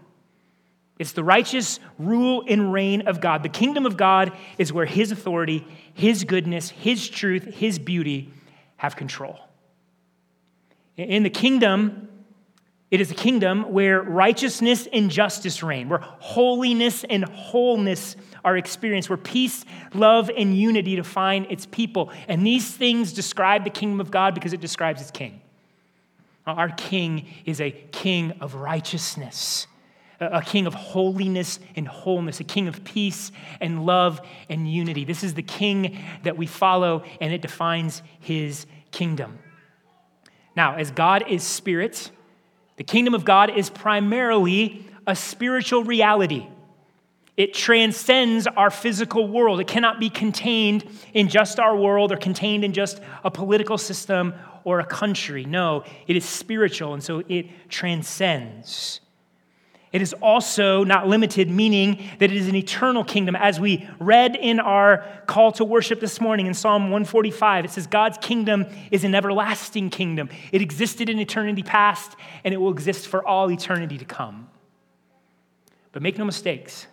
It's 0.99 1.11
the 1.11 1.23
righteous 1.23 1.79
rule 1.99 2.43
and 2.47 2.73
reign 2.73 3.07
of 3.07 3.21
God. 3.21 3.43
The 3.43 3.49
kingdom 3.49 3.85
of 3.85 3.97
God 3.97 4.31
is 4.57 4.73
where 4.73 4.85
His 4.85 5.11
authority, 5.11 5.65
His 5.93 6.23
goodness, 6.23 6.69
His 6.69 7.07
truth, 7.07 7.43
His 7.43 7.79
beauty 7.79 8.33
have 8.77 8.95
control. 8.95 9.39
In 10.95 11.23
the 11.23 11.29
kingdom, 11.29 12.09
It 12.89 13.01
is 13.01 13.11
a 13.11 13.15
kingdom 13.15 13.73
where 13.73 14.01
righteousness 14.01 14.87
and 14.93 15.11
justice 15.11 15.61
reign, 15.61 15.89
where 15.89 15.99
holiness 15.99 17.03
and 17.03 17.25
wholeness 17.25 18.15
are 18.45 18.55
experienced, 18.55 19.09
where 19.09 19.17
peace, 19.17 19.65
love, 19.93 20.31
and 20.35 20.57
unity 20.57 20.95
define 20.95 21.47
its 21.49 21.65
people. 21.65 22.11
And 22.29 22.47
these 22.47 22.71
things 22.71 23.11
describe 23.11 23.65
the 23.65 23.69
kingdom 23.69 23.99
of 23.99 24.09
God 24.09 24.33
because 24.33 24.53
it 24.53 24.61
describes 24.61 25.01
its 25.01 25.11
king. 25.11 25.41
Our 26.45 26.69
king 26.69 27.27
is 27.43 27.59
a 27.59 27.71
king 27.71 28.31
of 28.39 28.55
righteousness, 28.55 29.67
a 30.21 30.41
king 30.41 30.65
of 30.65 30.73
holiness 30.73 31.59
and 31.75 31.85
wholeness, 31.89 32.39
a 32.39 32.45
king 32.45 32.69
of 32.69 32.85
peace 32.85 33.33
and 33.59 33.85
love 33.85 34.21
and 34.49 34.71
unity. 34.71 35.03
This 35.03 35.25
is 35.25 35.33
the 35.33 35.43
king 35.43 35.99
that 36.23 36.37
we 36.37 36.45
follow, 36.45 37.03
and 37.19 37.33
it 37.33 37.41
defines 37.41 38.01
his 38.21 38.65
kingdom. 38.91 39.39
Now, 40.55 40.75
as 40.75 40.89
God 40.89 41.25
is 41.27 41.43
spirit, 41.43 42.11
the 42.77 42.83
kingdom 42.83 43.13
of 43.13 43.25
God 43.25 43.49
is 43.57 43.69
primarily 43.69 44.85
a 45.05 45.15
spiritual 45.15 45.83
reality. 45.83 46.47
It 47.35 47.53
transcends 47.53 48.47
our 48.47 48.71
physical 48.71 49.27
world. 49.27 49.59
It 49.59 49.67
cannot 49.67 49.99
be 49.99 50.09
contained 50.09 50.89
in 51.13 51.27
just 51.27 51.59
our 51.59 51.75
world 51.75 52.11
or 52.11 52.17
contained 52.17 52.63
in 52.63 52.73
just 52.73 52.99
a 53.23 53.29
political 53.29 53.77
system 53.77 54.33
or 54.63 54.79
a 54.79 54.85
country. 54.85 55.45
No, 55.45 55.83
it 56.07 56.15
is 56.15 56.25
spiritual, 56.25 56.93
and 56.93 57.03
so 57.03 57.23
it 57.27 57.47
transcends. 57.69 59.01
It 59.93 60.01
is 60.01 60.13
also 60.13 60.83
not 60.83 61.07
limited, 61.07 61.49
meaning 61.49 62.03
that 62.19 62.29
it 62.29 62.35
is 62.35 62.47
an 62.49 62.55
eternal 62.55 63.03
kingdom. 63.03 63.35
As 63.37 63.59
we 63.59 63.87
read 63.99 64.35
in 64.35 64.59
our 64.59 65.05
call 65.27 65.53
to 65.53 65.63
worship 65.63 66.01
this 66.01 66.19
morning 66.19 66.45
in 66.45 66.53
Psalm 66.53 66.83
145, 66.83 67.65
it 67.65 67.71
says, 67.71 67.87
God's 67.87 68.17
kingdom 68.17 68.65
is 68.91 69.05
an 69.05 69.15
everlasting 69.15 69.89
kingdom. 69.89 70.29
It 70.51 70.61
existed 70.61 71.09
in 71.09 71.19
eternity 71.19 71.63
past, 71.63 72.17
and 72.43 72.53
it 72.53 72.57
will 72.57 72.71
exist 72.71 73.07
for 73.07 73.25
all 73.25 73.49
eternity 73.49 73.97
to 73.97 74.05
come. 74.05 74.49
But 75.93 76.01
make 76.01 76.17
no 76.17 76.25
mistakes. 76.25 76.87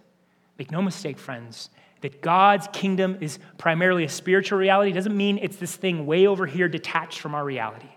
Make 0.56 0.70
no 0.70 0.80
mistake, 0.80 1.18
friends, 1.18 1.70
that 2.00 2.22
God's 2.22 2.68
kingdom 2.72 3.18
is 3.20 3.40
primarily 3.58 4.04
a 4.04 4.08
spiritual 4.08 4.58
reality 4.58 4.92
it 4.92 4.94
doesn't 4.94 5.16
mean 5.16 5.38
it's 5.42 5.56
this 5.56 5.74
thing 5.74 6.06
way 6.06 6.28
over 6.28 6.46
here 6.46 6.68
detached 6.68 7.18
from 7.18 7.34
our 7.34 7.44
reality. 7.44 7.88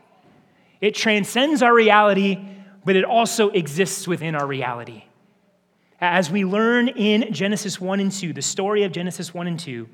It 0.82 0.96
transcends 0.96 1.62
our 1.62 1.74
reality 1.74 2.44
but 2.88 2.96
it 2.96 3.04
also 3.04 3.50
exists 3.50 4.08
within 4.08 4.34
our 4.34 4.48
reality. 4.48 5.04
As 6.00 6.32
we 6.32 6.46
learn 6.46 6.88
in 6.88 7.34
Genesis 7.34 7.82
1 7.82 8.00
and 8.00 8.10
2, 8.10 8.32
the 8.32 8.42
story 8.42 8.84
of 8.84 8.94
Genesis 8.94 9.34
1 9.34 9.46
and 9.46 9.60
2 9.60 9.90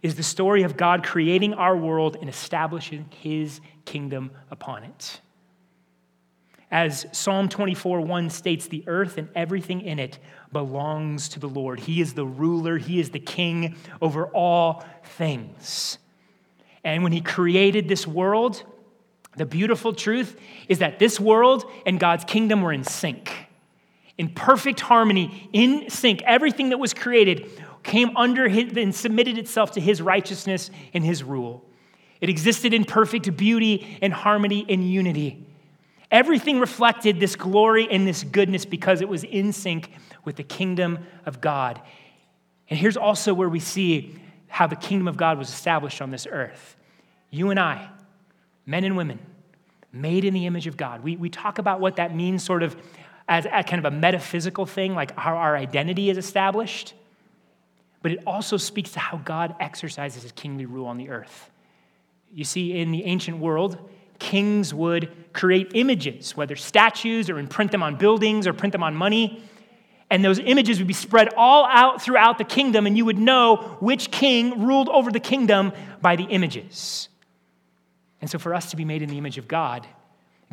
is 0.00 0.14
the 0.14 0.22
story 0.22 0.62
of 0.62 0.78
God 0.78 1.04
creating 1.04 1.52
our 1.52 1.76
world 1.76 2.16
and 2.18 2.30
establishing 2.30 3.04
his 3.20 3.60
kingdom 3.84 4.30
upon 4.50 4.84
it. 4.84 5.20
As 6.70 7.04
Psalm 7.12 7.50
24 7.50 8.00
1 8.00 8.30
states, 8.30 8.66
the 8.66 8.82
earth 8.86 9.18
and 9.18 9.28
everything 9.34 9.82
in 9.82 9.98
it 9.98 10.18
belongs 10.54 11.28
to 11.28 11.38
the 11.38 11.50
Lord. 11.50 11.80
He 11.80 12.00
is 12.00 12.14
the 12.14 12.24
ruler, 12.24 12.78
He 12.78 12.98
is 12.98 13.10
the 13.10 13.20
king 13.20 13.76
over 14.00 14.28
all 14.28 14.86
things. 15.04 15.98
And 16.82 17.02
when 17.02 17.12
He 17.12 17.20
created 17.20 17.88
this 17.88 18.06
world, 18.06 18.64
the 19.36 19.46
beautiful 19.46 19.92
truth 19.92 20.38
is 20.68 20.80
that 20.80 20.98
this 20.98 21.18
world 21.18 21.64
and 21.86 21.98
God's 21.98 22.24
kingdom 22.24 22.60
were 22.62 22.72
in 22.72 22.84
sync, 22.84 23.32
in 24.18 24.28
perfect 24.28 24.80
harmony, 24.80 25.48
in 25.52 25.88
sync. 25.88 26.22
Everything 26.22 26.68
that 26.70 26.78
was 26.78 26.92
created 26.92 27.48
came 27.82 28.16
under 28.16 28.48
his, 28.48 28.76
and 28.76 28.94
submitted 28.94 29.38
itself 29.38 29.72
to 29.72 29.80
his 29.80 30.02
righteousness 30.02 30.70
and 30.92 31.04
his 31.04 31.22
rule. 31.24 31.64
It 32.20 32.28
existed 32.28 32.72
in 32.72 32.84
perfect 32.84 33.36
beauty 33.36 33.98
and 34.00 34.12
harmony 34.12 34.64
and 34.68 34.88
unity. 34.88 35.46
Everything 36.10 36.60
reflected 36.60 37.18
this 37.18 37.34
glory 37.34 37.88
and 37.90 38.06
this 38.06 38.22
goodness 38.22 38.66
because 38.66 39.00
it 39.00 39.08
was 39.08 39.24
in 39.24 39.52
sync 39.52 39.90
with 40.24 40.36
the 40.36 40.42
kingdom 40.42 40.98
of 41.24 41.40
God. 41.40 41.80
And 42.68 42.78
here's 42.78 42.98
also 42.98 43.34
where 43.34 43.48
we 43.48 43.60
see 43.60 44.14
how 44.46 44.66
the 44.66 44.76
kingdom 44.76 45.08
of 45.08 45.16
God 45.16 45.38
was 45.38 45.48
established 45.48 46.02
on 46.02 46.10
this 46.10 46.26
earth. 46.30 46.76
You 47.30 47.50
and 47.50 47.58
I, 47.58 47.88
men 48.66 48.84
and 48.84 48.96
women, 48.96 49.18
made 49.92 50.24
in 50.24 50.34
the 50.34 50.46
image 50.46 50.66
of 50.66 50.76
God. 50.76 51.02
We, 51.02 51.16
we 51.16 51.28
talk 51.28 51.58
about 51.58 51.80
what 51.80 51.96
that 51.96 52.14
means 52.14 52.42
sort 52.42 52.62
of 52.62 52.76
as, 53.28 53.46
as 53.46 53.64
kind 53.66 53.84
of 53.84 53.92
a 53.92 53.94
metaphysical 53.94 54.66
thing, 54.66 54.94
like 54.94 55.16
how 55.16 55.36
our 55.36 55.56
identity 55.56 56.10
is 56.10 56.18
established. 56.18 56.94
But 58.02 58.12
it 58.12 58.20
also 58.26 58.56
speaks 58.56 58.92
to 58.92 58.98
how 58.98 59.18
God 59.18 59.54
exercises 59.60 60.22
his 60.22 60.32
kingly 60.32 60.66
rule 60.66 60.86
on 60.86 60.96
the 60.96 61.08
earth. 61.10 61.50
You 62.32 62.44
see, 62.44 62.78
in 62.78 62.90
the 62.90 63.04
ancient 63.04 63.38
world, 63.38 63.78
kings 64.18 64.72
would 64.72 65.12
create 65.32 65.72
images, 65.74 66.36
whether 66.36 66.56
statues 66.56 67.28
or 67.28 67.38
imprint 67.38 67.70
them 67.70 67.82
on 67.82 67.96
buildings 67.96 68.46
or 68.46 68.52
print 68.52 68.72
them 68.72 68.82
on 68.82 68.94
money. 68.94 69.42
And 70.10 70.24
those 70.24 70.38
images 70.38 70.78
would 70.78 70.88
be 70.88 70.94
spread 70.94 71.30
all 71.36 71.64
out 71.66 72.02
throughout 72.02 72.38
the 72.38 72.44
kingdom, 72.44 72.86
and 72.86 72.96
you 72.96 73.04
would 73.04 73.18
know 73.18 73.76
which 73.80 74.10
king 74.10 74.66
ruled 74.66 74.88
over 74.88 75.10
the 75.10 75.20
kingdom 75.20 75.72
by 76.00 76.16
the 76.16 76.24
images. 76.24 77.08
And 78.22 78.30
so, 78.30 78.38
for 78.38 78.54
us 78.54 78.70
to 78.70 78.76
be 78.76 78.84
made 78.84 79.02
in 79.02 79.10
the 79.10 79.18
image 79.18 79.36
of 79.36 79.48
God, 79.48 79.86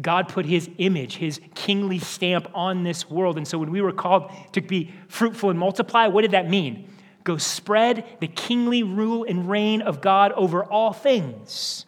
God 0.02 0.28
put 0.28 0.46
his 0.46 0.70
image, 0.80 1.18
his 1.18 1.40
kingly 1.54 2.00
stamp 2.00 2.50
on 2.54 2.84
this 2.84 3.10
world. 3.10 3.38
And 3.38 3.48
so, 3.48 3.60
when 3.60 3.70
we 3.72 3.80
were 3.80 3.94
called 3.94 4.32
to 4.54 4.62
be 4.62 4.92
fruitful 5.08 5.52
and 5.52 5.58
multiply, 5.60 6.08
what 6.08 6.24
did 6.24 6.32
that 6.32 6.50
mean? 6.50 6.90
Go 7.24 7.38
spread 7.38 8.06
the 8.20 8.28
kingly 8.28 8.82
rule 8.82 9.24
and 9.24 9.48
reign 9.48 9.84
of 9.84 10.02
God 10.02 10.32
over 10.32 10.64
all 10.64 10.94
things. 10.94 11.86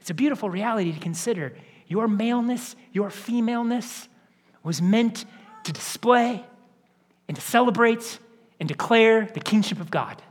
It's 0.00 0.10
a 0.10 0.14
beautiful 0.14 0.48
reality 0.48 0.92
to 0.92 0.98
consider. 0.98 1.54
Your 1.86 2.08
maleness, 2.08 2.74
your 2.92 3.10
femaleness 3.10 4.08
was 4.62 4.80
meant 4.80 5.26
to 5.64 5.72
display 5.72 6.42
and 7.28 7.36
to 7.36 7.42
celebrate 7.42 8.18
and 8.58 8.68
declare 8.68 9.26
the 9.26 9.40
kingship 9.40 9.78
of 9.78 9.90
God. 9.90 10.22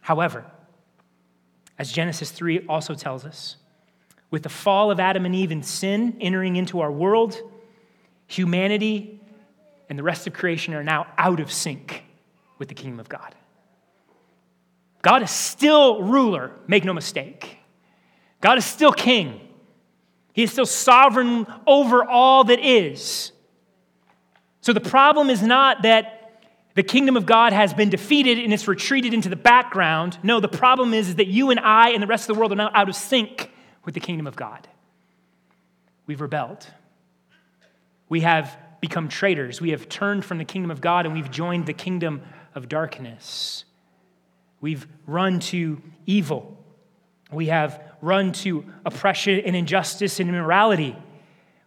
However, 0.00 0.46
as 1.82 1.90
Genesis 1.90 2.30
3 2.30 2.64
also 2.68 2.94
tells 2.94 3.24
us. 3.24 3.56
With 4.30 4.44
the 4.44 4.48
fall 4.48 4.92
of 4.92 5.00
Adam 5.00 5.26
and 5.26 5.34
Eve 5.34 5.50
and 5.50 5.66
sin 5.66 6.16
entering 6.20 6.54
into 6.54 6.78
our 6.78 6.92
world, 6.92 7.36
humanity 8.28 9.20
and 9.88 9.98
the 9.98 10.04
rest 10.04 10.28
of 10.28 10.32
creation 10.32 10.74
are 10.74 10.84
now 10.84 11.08
out 11.18 11.40
of 11.40 11.50
sync 11.50 12.04
with 12.56 12.68
the 12.68 12.74
kingdom 12.76 13.00
of 13.00 13.08
God. 13.08 13.34
God 15.02 15.24
is 15.24 15.32
still 15.32 16.04
ruler, 16.04 16.52
make 16.68 16.84
no 16.84 16.94
mistake. 16.94 17.58
God 18.40 18.58
is 18.58 18.64
still 18.64 18.92
king. 18.92 19.40
He 20.34 20.44
is 20.44 20.52
still 20.52 20.66
sovereign 20.66 21.48
over 21.66 22.04
all 22.04 22.44
that 22.44 22.60
is. 22.60 23.32
So 24.60 24.72
the 24.72 24.80
problem 24.80 25.30
is 25.30 25.42
not 25.42 25.82
that 25.82 26.21
the 26.74 26.82
kingdom 26.82 27.16
of 27.16 27.26
God 27.26 27.52
has 27.52 27.74
been 27.74 27.90
defeated 27.90 28.38
and 28.38 28.52
it's 28.52 28.66
retreated 28.66 29.12
into 29.12 29.28
the 29.28 29.36
background. 29.36 30.18
No, 30.22 30.40
the 30.40 30.48
problem 30.48 30.94
is, 30.94 31.10
is 31.10 31.14
that 31.16 31.26
you 31.26 31.50
and 31.50 31.60
I 31.60 31.90
and 31.90 32.02
the 32.02 32.06
rest 32.06 32.28
of 32.28 32.34
the 32.34 32.40
world 32.40 32.52
are 32.52 32.56
now 32.56 32.70
out 32.72 32.88
of 32.88 32.96
sync 32.96 33.50
with 33.84 33.94
the 33.94 34.00
kingdom 34.00 34.26
of 34.26 34.36
God. 34.36 34.66
We've 36.06 36.20
rebelled. 36.20 36.66
We 38.08 38.20
have 38.20 38.56
become 38.80 39.08
traitors. 39.08 39.60
We 39.60 39.70
have 39.70 39.88
turned 39.88 40.24
from 40.24 40.38
the 40.38 40.44
kingdom 40.44 40.70
of 40.70 40.80
God 40.80 41.06
and 41.06 41.14
we've 41.14 41.30
joined 41.30 41.66
the 41.66 41.72
kingdom 41.72 42.22
of 42.54 42.68
darkness. 42.68 43.64
We've 44.60 44.86
run 45.06 45.40
to 45.40 45.80
evil. 46.06 46.56
We 47.30 47.46
have 47.46 47.82
run 48.00 48.32
to 48.32 48.64
oppression 48.84 49.40
and 49.40 49.56
injustice 49.56 50.20
and 50.20 50.28
immorality. 50.28 50.96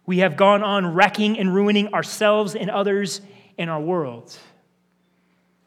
We 0.04 0.18
have 0.18 0.36
gone 0.36 0.62
on 0.62 0.94
wrecking 0.94 1.38
and 1.38 1.54
ruining 1.54 1.92
ourselves 1.94 2.54
and 2.54 2.70
others 2.70 3.20
in 3.58 3.68
our 3.68 3.80
world. 3.80 4.36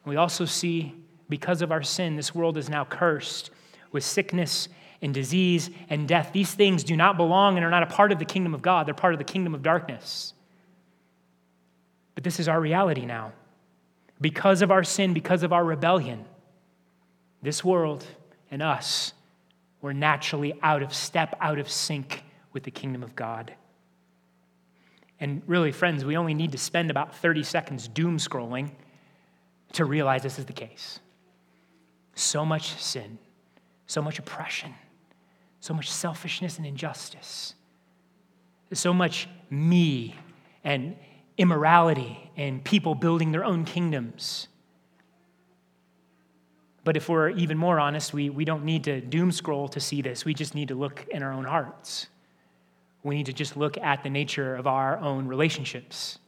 We 0.04 0.16
also 0.16 0.44
see, 0.44 0.94
because 1.28 1.62
of 1.62 1.72
our 1.72 1.82
sin, 1.82 2.16
this 2.16 2.34
world 2.34 2.56
is 2.56 2.68
now 2.68 2.84
cursed 2.84 3.50
with 3.92 4.04
sickness 4.04 4.68
and 5.02 5.14
disease 5.14 5.70
and 5.88 6.06
death. 6.08 6.30
These 6.32 6.54
things 6.54 6.84
do 6.84 6.96
not 6.96 7.16
belong 7.16 7.56
and 7.56 7.64
are 7.64 7.70
not 7.70 7.82
a 7.82 7.86
part 7.86 8.12
of 8.12 8.18
the 8.18 8.24
kingdom 8.24 8.54
of 8.54 8.62
God, 8.62 8.86
they're 8.86 8.94
part 8.94 9.14
of 9.14 9.18
the 9.18 9.24
kingdom 9.24 9.54
of 9.54 9.62
darkness. 9.62 10.34
But 12.14 12.24
this 12.24 12.40
is 12.40 12.48
our 12.48 12.60
reality 12.60 13.06
now. 13.06 13.32
Because 14.20 14.60
of 14.60 14.70
our 14.70 14.84
sin, 14.84 15.14
because 15.14 15.42
of 15.42 15.52
our 15.52 15.64
rebellion, 15.64 16.24
this 17.42 17.64
world 17.64 18.04
and 18.50 18.62
us 18.62 19.14
were 19.80 19.94
naturally 19.94 20.58
out 20.62 20.82
of 20.82 20.92
step, 20.92 21.36
out 21.40 21.58
of 21.58 21.70
sync 21.70 22.22
with 22.52 22.64
the 22.64 22.70
kingdom 22.70 23.02
of 23.02 23.16
God. 23.16 23.54
And 25.18 25.42
really, 25.46 25.72
friends, 25.72 26.04
we 26.04 26.16
only 26.16 26.34
need 26.34 26.52
to 26.52 26.58
spend 26.58 26.90
about 26.90 27.14
30 27.16 27.42
seconds 27.42 27.88
doom 27.88 28.18
scrolling 28.18 28.70
to 29.72 29.84
realize 29.84 30.22
this 30.22 30.38
is 30.38 30.46
the 30.46 30.52
case. 30.52 31.00
So 32.14 32.44
much 32.44 32.74
sin, 32.80 33.18
so 33.86 34.02
much 34.02 34.18
oppression, 34.18 34.74
so 35.60 35.74
much 35.74 35.90
selfishness 35.90 36.58
and 36.58 36.66
injustice, 36.66 37.54
so 38.72 38.92
much 38.92 39.28
me 39.48 40.16
and 40.64 40.96
immorality 41.38 42.30
and 42.36 42.62
people 42.64 42.94
building 42.94 43.32
their 43.32 43.44
own 43.44 43.64
kingdoms. 43.64 44.48
But 46.84 46.96
if 46.96 47.08
we're 47.08 47.30
even 47.30 47.58
more 47.58 47.78
honest, 47.78 48.12
we, 48.12 48.30
we 48.30 48.44
don't 48.44 48.64
need 48.64 48.84
to 48.84 49.00
doom 49.00 49.32
scroll 49.32 49.68
to 49.68 49.80
see 49.80 50.02
this. 50.02 50.24
We 50.24 50.34
just 50.34 50.54
need 50.54 50.68
to 50.68 50.74
look 50.74 51.06
in 51.10 51.22
our 51.22 51.32
own 51.32 51.44
hearts. 51.44 52.08
We 53.02 53.16
need 53.16 53.26
to 53.26 53.32
just 53.32 53.56
look 53.56 53.78
at 53.78 54.02
the 54.02 54.10
nature 54.10 54.54
of 54.56 54.66
our 54.66 54.98
own 54.98 55.26
relationships 55.26 56.18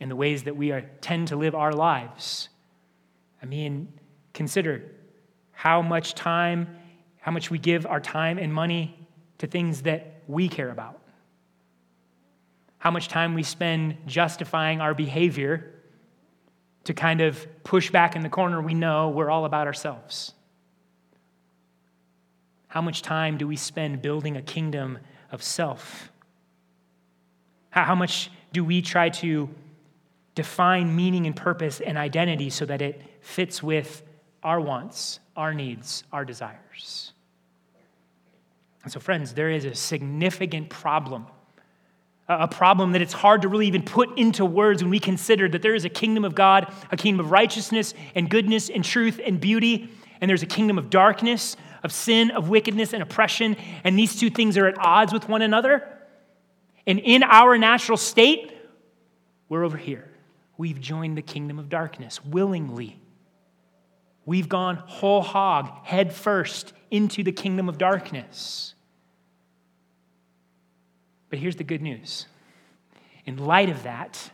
and 0.00 0.10
the 0.10 0.16
ways 0.16 0.44
that 0.44 0.56
we 0.56 0.72
are, 0.72 0.82
tend 1.00 1.28
to 1.28 1.36
live 1.36 1.54
our 1.54 1.72
lives. 1.72 2.48
I 3.42 3.46
mean, 3.46 3.92
consider 4.32 4.82
how 5.50 5.82
much 5.82 6.14
time, 6.14 6.76
how 7.20 7.32
much 7.32 7.50
we 7.50 7.58
give 7.58 7.86
our 7.86 8.00
time 8.00 8.38
and 8.38 8.52
money 8.52 8.96
to 9.38 9.46
things 9.46 9.82
that 9.82 10.22
we 10.28 10.48
care 10.48 10.70
about. 10.70 11.00
How 12.78 12.90
much 12.90 13.08
time 13.08 13.34
we 13.34 13.42
spend 13.42 13.96
justifying 14.06 14.80
our 14.80 14.94
behavior 14.94 15.72
to 16.84 16.94
kind 16.94 17.20
of 17.20 17.46
push 17.62 17.90
back 17.90 18.16
in 18.16 18.22
the 18.22 18.28
corner 18.28 18.60
we 18.60 18.74
know 18.74 19.08
we're 19.08 19.30
all 19.30 19.44
about 19.44 19.66
ourselves. 19.66 20.32
How 22.68 22.80
much 22.80 23.02
time 23.02 23.36
do 23.38 23.46
we 23.46 23.56
spend 23.56 24.02
building 24.02 24.36
a 24.36 24.42
kingdom 24.42 24.98
of 25.30 25.42
self? 25.42 26.10
How 27.70 27.94
much 27.94 28.30
do 28.52 28.64
we 28.64 28.82
try 28.82 29.10
to 29.10 29.48
define 30.34 30.94
meaning 30.94 31.26
and 31.26 31.36
purpose 31.36 31.80
and 31.80 31.98
identity 31.98 32.50
so 32.50 32.64
that 32.66 32.82
it 32.82 33.02
fits 33.20 33.62
with 33.62 34.02
our 34.42 34.60
wants, 34.60 35.20
our 35.36 35.54
needs, 35.54 36.04
our 36.12 36.24
desires? 36.24 37.12
And 38.82 38.92
so, 38.92 39.00
friends, 39.00 39.34
there 39.34 39.50
is 39.50 39.64
a 39.64 39.74
significant 39.74 40.68
problem. 40.68 41.26
A 42.28 42.48
problem 42.48 42.92
that 42.92 43.02
it's 43.02 43.12
hard 43.12 43.42
to 43.42 43.48
really 43.48 43.66
even 43.66 43.82
put 43.82 44.16
into 44.16 44.44
words 44.44 44.82
when 44.82 44.90
we 44.90 45.00
consider 45.00 45.48
that 45.48 45.60
there 45.60 45.74
is 45.74 45.84
a 45.84 45.88
kingdom 45.88 46.24
of 46.24 46.34
God, 46.34 46.72
a 46.90 46.96
kingdom 46.96 47.24
of 47.24 47.30
righteousness 47.30 47.94
and 48.14 48.30
goodness 48.30 48.70
and 48.70 48.84
truth 48.84 49.20
and 49.24 49.40
beauty, 49.40 49.90
and 50.20 50.28
there's 50.28 50.42
a 50.42 50.46
kingdom 50.46 50.78
of 50.78 50.88
darkness, 50.88 51.56
of 51.82 51.92
sin, 51.92 52.30
of 52.30 52.48
wickedness 52.48 52.92
and 52.92 53.02
oppression, 53.02 53.56
and 53.82 53.98
these 53.98 54.16
two 54.16 54.30
things 54.30 54.56
are 54.56 54.66
at 54.66 54.78
odds 54.78 55.12
with 55.12 55.28
one 55.28 55.42
another. 55.42 55.86
And 56.86 57.00
in 57.00 57.22
our 57.22 57.58
natural 57.58 57.98
state, 57.98 58.56
we're 59.48 59.64
over 59.64 59.76
here. 59.76 60.11
We've 60.56 60.80
joined 60.80 61.16
the 61.16 61.22
kingdom 61.22 61.58
of 61.58 61.68
darkness 61.68 62.24
willingly. 62.24 63.00
We've 64.24 64.48
gone 64.48 64.76
whole 64.76 65.22
hog, 65.22 65.84
head 65.84 66.12
first, 66.12 66.72
into 66.90 67.22
the 67.22 67.32
kingdom 67.32 67.68
of 67.68 67.78
darkness. 67.78 68.74
But 71.30 71.38
here's 71.38 71.56
the 71.56 71.64
good 71.64 71.82
news. 71.82 72.26
In 73.24 73.38
light 73.38 73.70
of 73.70 73.82
that, 73.84 74.30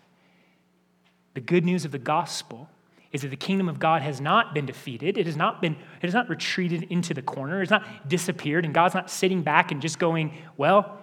the 1.34 1.40
good 1.40 1.64
news 1.64 1.84
of 1.84 1.92
the 1.92 1.98
gospel 1.98 2.68
is 3.12 3.22
that 3.22 3.28
the 3.28 3.36
kingdom 3.36 3.68
of 3.68 3.78
God 3.78 4.02
has 4.02 4.20
not 4.20 4.52
been 4.52 4.66
defeated. 4.66 5.16
It 5.16 5.26
has 5.26 5.36
not 5.36 5.62
been, 5.62 5.72
it 5.72 6.06
has 6.06 6.14
not 6.14 6.28
retreated 6.28 6.82
into 6.84 7.14
the 7.14 7.22
corner. 7.22 7.62
It's 7.62 7.70
not 7.70 8.08
disappeared, 8.08 8.64
and 8.64 8.74
God's 8.74 8.94
not 8.94 9.08
sitting 9.10 9.42
back 9.42 9.72
and 9.72 9.80
just 9.80 9.98
going, 9.98 10.36
well, 10.56 10.98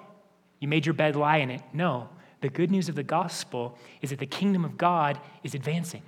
you 0.59 0.67
made 0.67 0.85
your 0.85 0.93
bed, 0.93 1.15
lie 1.15 1.37
in 1.37 1.49
it. 1.49 1.61
No. 1.73 2.09
The 2.45 2.49
good 2.49 2.69
news 2.69 2.89
of 2.89 2.93
the 2.93 3.01
gospel 3.01 3.75
is 4.03 4.11
that 4.11 4.19
the 4.19 4.27
kingdom 4.27 4.65
of 4.65 4.77
God 4.77 5.19
is 5.43 5.55
advancing. 5.55 6.03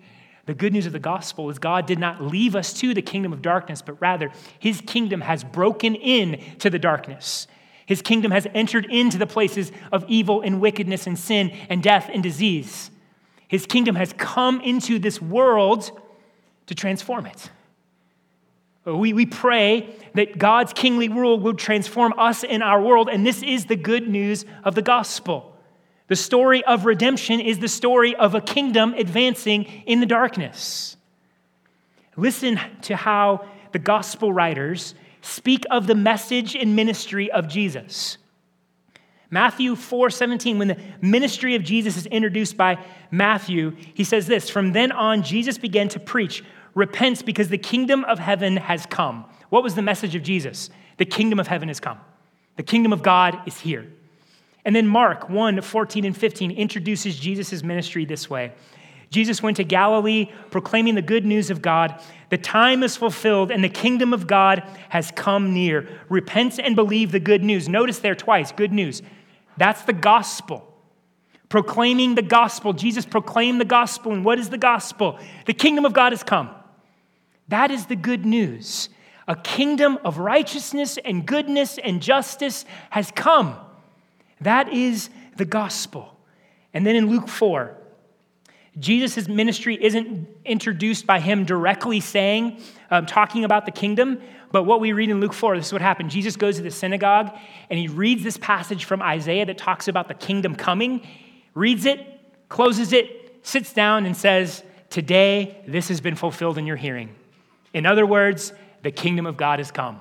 the 0.46 0.54
good 0.54 0.72
news 0.72 0.86
of 0.86 0.94
the 0.94 0.98
gospel 0.98 1.50
is 1.50 1.58
God 1.58 1.84
did 1.84 1.98
not 1.98 2.22
leave 2.22 2.56
us 2.56 2.72
to 2.80 2.94
the 2.94 3.02
kingdom 3.02 3.30
of 3.30 3.42
darkness, 3.42 3.82
but 3.82 4.00
rather 4.00 4.32
his 4.58 4.80
kingdom 4.80 5.20
has 5.20 5.44
broken 5.44 5.94
in 5.94 6.40
to 6.60 6.70
the 6.70 6.78
darkness. 6.78 7.46
His 7.84 8.00
kingdom 8.00 8.30
has 8.30 8.46
entered 8.54 8.86
into 8.86 9.18
the 9.18 9.26
places 9.26 9.70
of 9.92 10.06
evil 10.08 10.40
and 10.40 10.62
wickedness 10.62 11.06
and 11.06 11.18
sin 11.18 11.50
and 11.68 11.82
death 11.82 12.08
and 12.10 12.22
disease. 12.22 12.90
His 13.46 13.66
kingdom 13.66 13.94
has 13.96 14.14
come 14.14 14.62
into 14.62 14.98
this 14.98 15.20
world 15.20 15.90
to 16.68 16.74
transform 16.74 17.26
it. 17.26 17.50
We, 18.86 19.12
we 19.12 19.26
pray 19.26 19.94
that 20.14 20.38
God's 20.38 20.72
kingly 20.72 21.10
rule 21.10 21.38
will 21.38 21.52
transform 21.52 22.14
us 22.16 22.44
in 22.44 22.62
our 22.62 22.80
world, 22.80 23.10
and 23.10 23.26
this 23.26 23.42
is 23.42 23.66
the 23.66 23.76
good 23.76 24.08
news 24.08 24.46
of 24.64 24.74
the 24.74 24.80
gospel. 24.80 25.51
The 26.12 26.16
story 26.16 26.62
of 26.66 26.84
redemption 26.84 27.40
is 27.40 27.58
the 27.58 27.68
story 27.68 28.14
of 28.14 28.34
a 28.34 28.42
kingdom 28.42 28.92
advancing 28.92 29.64
in 29.86 30.00
the 30.00 30.04
darkness. 30.04 30.98
Listen 32.18 32.60
to 32.82 32.96
how 32.96 33.46
the 33.72 33.78
gospel 33.78 34.30
writers 34.30 34.94
speak 35.22 35.64
of 35.70 35.86
the 35.86 35.94
message 35.94 36.54
and 36.54 36.76
ministry 36.76 37.32
of 37.32 37.48
Jesus. 37.48 38.18
Matthew 39.30 39.74
4 39.74 40.10
17, 40.10 40.58
when 40.58 40.68
the 40.68 40.76
ministry 41.00 41.54
of 41.54 41.62
Jesus 41.62 41.96
is 41.96 42.04
introduced 42.04 42.58
by 42.58 42.78
Matthew, 43.10 43.74
he 43.94 44.04
says 44.04 44.26
this 44.26 44.50
From 44.50 44.72
then 44.72 44.92
on, 44.92 45.22
Jesus 45.22 45.56
began 45.56 45.88
to 45.88 45.98
preach 45.98 46.44
repent 46.74 47.24
because 47.24 47.48
the 47.48 47.56
kingdom 47.56 48.04
of 48.04 48.18
heaven 48.18 48.58
has 48.58 48.84
come. 48.84 49.24
What 49.48 49.62
was 49.62 49.76
the 49.76 49.80
message 49.80 50.14
of 50.14 50.22
Jesus? 50.22 50.68
The 50.98 51.06
kingdom 51.06 51.40
of 51.40 51.46
heaven 51.46 51.68
has 51.68 51.80
come. 51.80 52.00
The 52.56 52.64
kingdom 52.64 52.92
of 52.92 53.02
God 53.02 53.40
is 53.46 53.60
here. 53.60 53.90
And 54.64 54.76
then 54.76 54.86
Mark 54.86 55.28
1 55.28 55.60
14 55.60 56.04
and 56.04 56.16
15 56.16 56.50
introduces 56.52 57.18
Jesus' 57.18 57.62
ministry 57.62 58.04
this 58.04 58.30
way 58.30 58.52
Jesus 59.12 59.42
went 59.42 59.58
to 59.58 59.64
Galilee 59.64 60.30
proclaiming 60.50 60.94
the 60.94 61.02
good 61.02 61.26
news 61.26 61.50
of 61.50 61.60
God. 61.60 62.02
The 62.30 62.38
time 62.38 62.82
is 62.82 62.96
fulfilled 62.96 63.50
and 63.50 63.62
the 63.62 63.68
kingdom 63.68 64.14
of 64.14 64.26
God 64.26 64.62
has 64.88 65.10
come 65.10 65.52
near. 65.52 65.86
Repent 66.08 66.58
and 66.58 66.74
believe 66.74 67.12
the 67.12 67.20
good 67.20 67.44
news. 67.44 67.68
Notice 67.68 67.98
there 67.98 68.14
twice 68.14 68.52
good 68.52 68.72
news. 68.72 69.02
That's 69.58 69.82
the 69.82 69.92
gospel. 69.92 70.66
Proclaiming 71.50 72.14
the 72.14 72.22
gospel. 72.22 72.72
Jesus 72.72 73.04
proclaimed 73.04 73.60
the 73.60 73.66
gospel. 73.66 74.12
And 74.12 74.24
what 74.24 74.38
is 74.38 74.48
the 74.48 74.56
gospel? 74.56 75.18
The 75.44 75.52
kingdom 75.52 75.84
of 75.84 75.92
God 75.92 76.12
has 76.12 76.22
come. 76.22 76.48
That 77.48 77.70
is 77.70 77.84
the 77.84 77.96
good 77.96 78.24
news. 78.24 78.88
A 79.28 79.36
kingdom 79.36 79.98
of 80.06 80.16
righteousness 80.16 80.98
and 81.04 81.26
goodness 81.26 81.76
and 81.76 82.00
justice 82.00 82.64
has 82.88 83.10
come. 83.10 83.56
That 84.42 84.72
is 84.72 85.10
the 85.36 85.44
gospel. 85.44 86.16
And 86.74 86.86
then 86.86 86.96
in 86.96 87.08
Luke 87.08 87.28
4, 87.28 87.76
Jesus' 88.78 89.28
ministry 89.28 89.76
isn't 89.82 90.28
introduced 90.44 91.06
by 91.06 91.20
him 91.20 91.44
directly 91.44 92.00
saying, 92.00 92.60
um, 92.90 93.04
talking 93.04 93.44
about 93.44 93.66
the 93.66 93.72
kingdom, 93.72 94.20
but 94.50 94.64
what 94.64 94.80
we 94.80 94.92
read 94.92 95.10
in 95.10 95.20
Luke 95.20 95.34
4, 95.34 95.56
this 95.56 95.66
is 95.66 95.72
what 95.72 95.82
happened. 95.82 96.10
Jesus 96.10 96.36
goes 96.36 96.56
to 96.56 96.62
the 96.62 96.70
synagogue 96.70 97.36
and 97.68 97.78
he 97.78 97.88
reads 97.88 98.22
this 98.22 98.38
passage 98.38 98.84
from 98.84 99.02
Isaiah 99.02 99.44
that 99.46 99.58
talks 99.58 99.88
about 99.88 100.08
the 100.08 100.14
kingdom 100.14 100.54
coming, 100.54 101.06
reads 101.54 101.84
it, 101.84 102.00
closes 102.48 102.92
it, 102.92 103.40
sits 103.42 103.72
down, 103.72 104.06
and 104.06 104.16
says, 104.16 104.62
Today, 104.88 105.62
this 105.66 105.88
has 105.88 106.02
been 106.02 106.16
fulfilled 106.16 106.58
in 106.58 106.66
your 106.66 106.76
hearing. 106.76 107.14
In 107.72 107.86
other 107.86 108.04
words, 108.04 108.52
the 108.82 108.90
kingdom 108.90 109.24
of 109.24 109.38
God 109.38 109.58
has 109.58 109.70
come. 109.70 110.00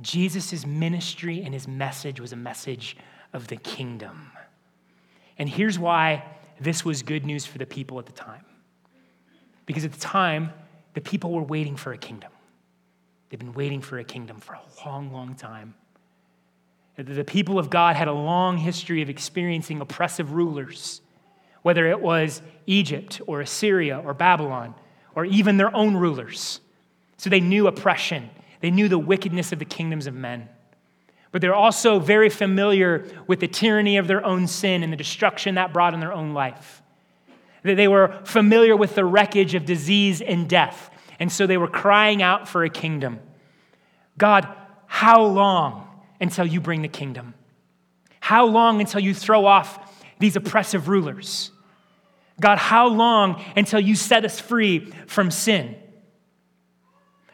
Jesus' 0.00 0.66
ministry 0.66 1.42
and 1.42 1.54
his 1.54 1.68
message 1.68 2.20
was 2.20 2.32
a 2.32 2.36
message 2.36 2.96
of 3.32 3.48
the 3.48 3.56
kingdom. 3.56 4.30
And 5.38 5.48
here's 5.48 5.78
why 5.78 6.24
this 6.60 6.84
was 6.84 7.02
good 7.02 7.24
news 7.26 7.44
for 7.44 7.58
the 7.58 7.66
people 7.66 7.98
at 7.98 8.06
the 8.06 8.12
time. 8.12 8.44
Because 9.66 9.84
at 9.84 9.92
the 9.92 10.00
time, 10.00 10.52
the 10.94 11.00
people 11.00 11.32
were 11.32 11.42
waiting 11.42 11.76
for 11.76 11.92
a 11.92 11.98
kingdom. 11.98 12.30
They've 13.28 13.38
been 13.38 13.52
waiting 13.52 13.82
for 13.82 13.98
a 13.98 14.04
kingdom 14.04 14.40
for 14.40 14.54
a 14.54 14.60
long, 14.84 15.12
long 15.12 15.34
time. 15.34 15.74
The 16.96 17.24
people 17.24 17.58
of 17.58 17.68
God 17.68 17.96
had 17.96 18.08
a 18.08 18.12
long 18.12 18.56
history 18.56 19.02
of 19.02 19.10
experiencing 19.10 19.80
oppressive 19.80 20.32
rulers, 20.32 21.02
whether 21.60 21.86
it 21.86 22.00
was 22.00 22.40
Egypt 22.66 23.20
or 23.26 23.42
Assyria 23.42 24.00
or 24.02 24.14
Babylon 24.14 24.74
or 25.14 25.26
even 25.26 25.58
their 25.58 25.74
own 25.74 25.96
rulers. 25.96 26.60
So 27.18 27.28
they 27.28 27.40
knew 27.40 27.66
oppression, 27.66 28.30
they 28.60 28.70
knew 28.70 28.88
the 28.88 28.98
wickedness 28.98 29.52
of 29.52 29.58
the 29.58 29.64
kingdoms 29.64 30.06
of 30.06 30.14
men. 30.14 30.48
But 31.32 31.40
they're 31.40 31.54
also 31.54 31.98
very 31.98 32.30
familiar 32.30 33.06
with 33.26 33.40
the 33.40 33.48
tyranny 33.48 33.96
of 33.96 34.06
their 34.06 34.24
own 34.24 34.46
sin 34.46 34.82
and 34.82 34.92
the 34.92 34.96
destruction 34.96 35.56
that 35.56 35.72
brought 35.72 35.94
in 35.94 36.00
their 36.00 36.12
own 36.12 36.32
life. 36.32 36.82
That 37.62 37.76
they 37.76 37.88
were 37.88 38.20
familiar 38.24 38.76
with 38.76 38.94
the 38.94 39.04
wreckage 39.04 39.54
of 39.54 39.64
disease 39.64 40.20
and 40.20 40.48
death. 40.48 40.90
And 41.18 41.30
so 41.30 41.46
they 41.46 41.56
were 41.56 41.68
crying 41.68 42.22
out 42.22 42.48
for 42.48 42.64
a 42.64 42.70
kingdom. 42.70 43.20
God, 44.18 44.48
how 44.86 45.22
long 45.24 45.88
until 46.20 46.46
you 46.46 46.60
bring 46.60 46.82
the 46.82 46.88
kingdom? 46.88 47.34
How 48.20 48.46
long 48.46 48.80
until 48.80 49.00
you 49.00 49.14
throw 49.14 49.46
off 49.46 50.04
these 50.18 50.36
oppressive 50.36 50.88
rulers? 50.88 51.50
God, 52.40 52.58
how 52.58 52.88
long 52.88 53.42
until 53.56 53.80
you 53.80 53.94
set 53.94 54.24
us 54.24 54.40
free 54.40 54.92
from 55.06 55.30
sin? 55.30 55.76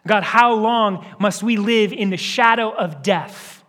God, 0.07 0.23
how 0.23 0.55
long 0.55 1.07
must 1.19 1.43
we 1.43 1.57
live 1.57 1.93
in 1.93 2.11
the 2.11 2.17
shadow 2.17 2.71
of 2.71 3.03
death? 3.03 3.62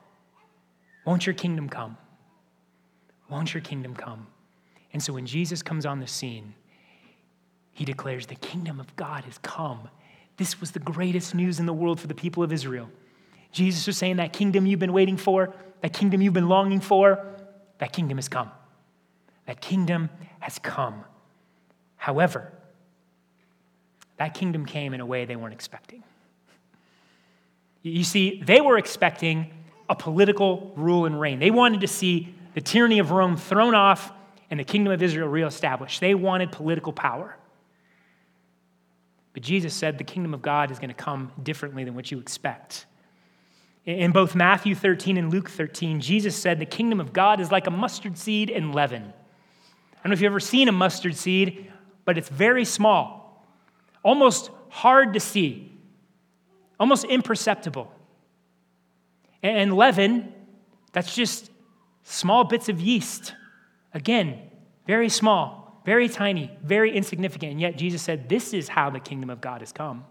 Won't 1.06 1.26
your 1.26 1.36
kingdom 1.36 1.70
come? 1.70 1.98
Won't 3.30 3.54
your 3.54 3.62
kingdom 3.62 3.96
come? 3.96 4.28
And 4.92 5.02
so 5.02 5.13
when 5.13 5.26
Jesus 5.26 5.62
comes 5.62 5.86
on 5.86 6.00
the 6.00 6.08
scene, 6.08 6.54
he 7.72 7.86
declares, 7.86 8.28
The 8.28 8.36
kingdom 8.36 8.80
of 8.80 8.96
God 8.96 9.24
has 9.26 9.38
come. 9.39 9.89
This 10.38 10.60
was 10.60 10.72
the 10.72 10.80
greatest 10.80 11.36
news 11.36 11.60
in 11.60 11.66
the 11.66 11.74
world 11.74 12.00
for 12.00 12.08
the 12.08 12.16
people 12.16 12.44
of 12.44 12.52
Israel. 12.52 12.89
Jesus 13.52 13.86
was 13.88 13.98
saying, 13.98 14.18
That 14.18 14.34
kingdom 14.34 14.66
you've 14.66 14.80
been 14.80 14.94
waiting 14.94 15.18
for, 15.18 15.54
that 15.82 15.94
kingdom 15.94 16.22
you've 16.22 16.34
been 16.34 16.50
longing 16.50 16.80
for, 16.80 17.26
that 17.80 17.92
kingdom 17.92 18.18
has 18.18 18.30
come. 18.30 18.52
That 19.46 19.62
kingdom 19.62 20.10
has 20.39 20.60
come. 20.60 21.04
However, 21.98 22.52
that 24.18 24.34
kingdom 24.34 24.66
came 24.66 24.94
in 24.94 25.02
a 25.02 25.06
way 25.06 25.26
they 25.26 25.36
weren't 25.36 25.54
expecting. 25.54 26.04
You 27.82 28.04
see, 28.04 28.42
they 28.42 28.62
were 28.62 28.78
expecting 28.78 29.52
a 29.89 29.96
political 29.96 30.72
rule 30.76 31.06
and 31.06 31.19
reign. 31.19 31.39
They 31.39 31.52
wanted 31.52 31.82
to 31.82 31.88
see 31.88 32.34
the 32.54 32.62
tyranny 32.62 33.00
of 33.00 33.12
Rome 33.12 33.38
thrown 33.38 33.76
off 33.76 34.12
and 34.50 34.60
the 34.60 34.63
kingdom 34.63 34.93
of 34.93 35.02
Israel 35.02 35.28
reestablished. 35.28 36.00
They 36.00 36.15
wanted 36.15 36.52
political 36.52 36.93
power. 36.93 37.36
But 39.34 39.41
Jesus 39.41 39.74
said 39.74 39.98
the 39.98 40.04
kingdom 40.04 40.34
of 40.34 40.41
God 40.41 40.72
is 40.72 40.78
going 40.80 40.89
to 40.89 40.96
come 40.96 41.32
differently 41.41 41.84
than 41.84 41.96
what 41.96 42.12
you 42.12 42.19
expect. 42.19 42.86
In 43.86 44.12
both 44.12 44.36
Matthew 44.36 44.76
13 44.76 45.17
and 45.17 45.32
Luke 45.32 45.50
13, 45.50 46.00
Jesus 46.00 46.36
said 46.36 46.60
the 46.60 46.65
kingdom 46.65 47.00
of 47.00 47.12
God 47.12 47.39
is 47.39 47.52
like 47.52 47.67
a 47.67 47.72
mustard 47.72 48.17
seed 48.17 48.50
and 48.50 48.74
leaven. 48.74 49.02
I 49.02 50.04
don't 50.04 50.10
know 50.10 50.13
if 50.13 50.22
you've 50.22 50.32
ever 50.32 50.39
seen 50.39 50.69
a 50.69 50.72
mustard 50.72 51.17
seed, 51.17 51.72
but 52.06 52.17
it's 52.17 52.30
very 52.30 52.63
small, 52.63 53.46
almost 54.04 54.52
hard 54.69 55.13
to 55.13 55.19
see, 55.19 55.72
almost 56.80 57.04
imperceptible. 57.06 57.91
And 59.43 59.75
leaven, 59.75 60.34
that's 60.93 61.13
just 61.13 61.51
small 62.03 62.45
bits 62.45 62.69
of 62.69 62.79
yeast. 62.79 63.36
Again, 63.93 64.39
very 64.88 65.10
small, 65.10 65.82
very 65.86 66.08
tiny, 66.10 66.49
very 66.63 66.95
insignificant. 66.95 67.51
And 67.51 67.62
yet 67.62 67.77
Jesus 67.77 68.01
said, 68.01 68.29
This 68.29 68.53
is 68.53 68.69
how 68.69 68.89
the 68.89 68.99
kingdom 68.99 69.29
of 69.29 69.41
God 69.41 69.62
has 69.62 69.71
come. 69.71 70.06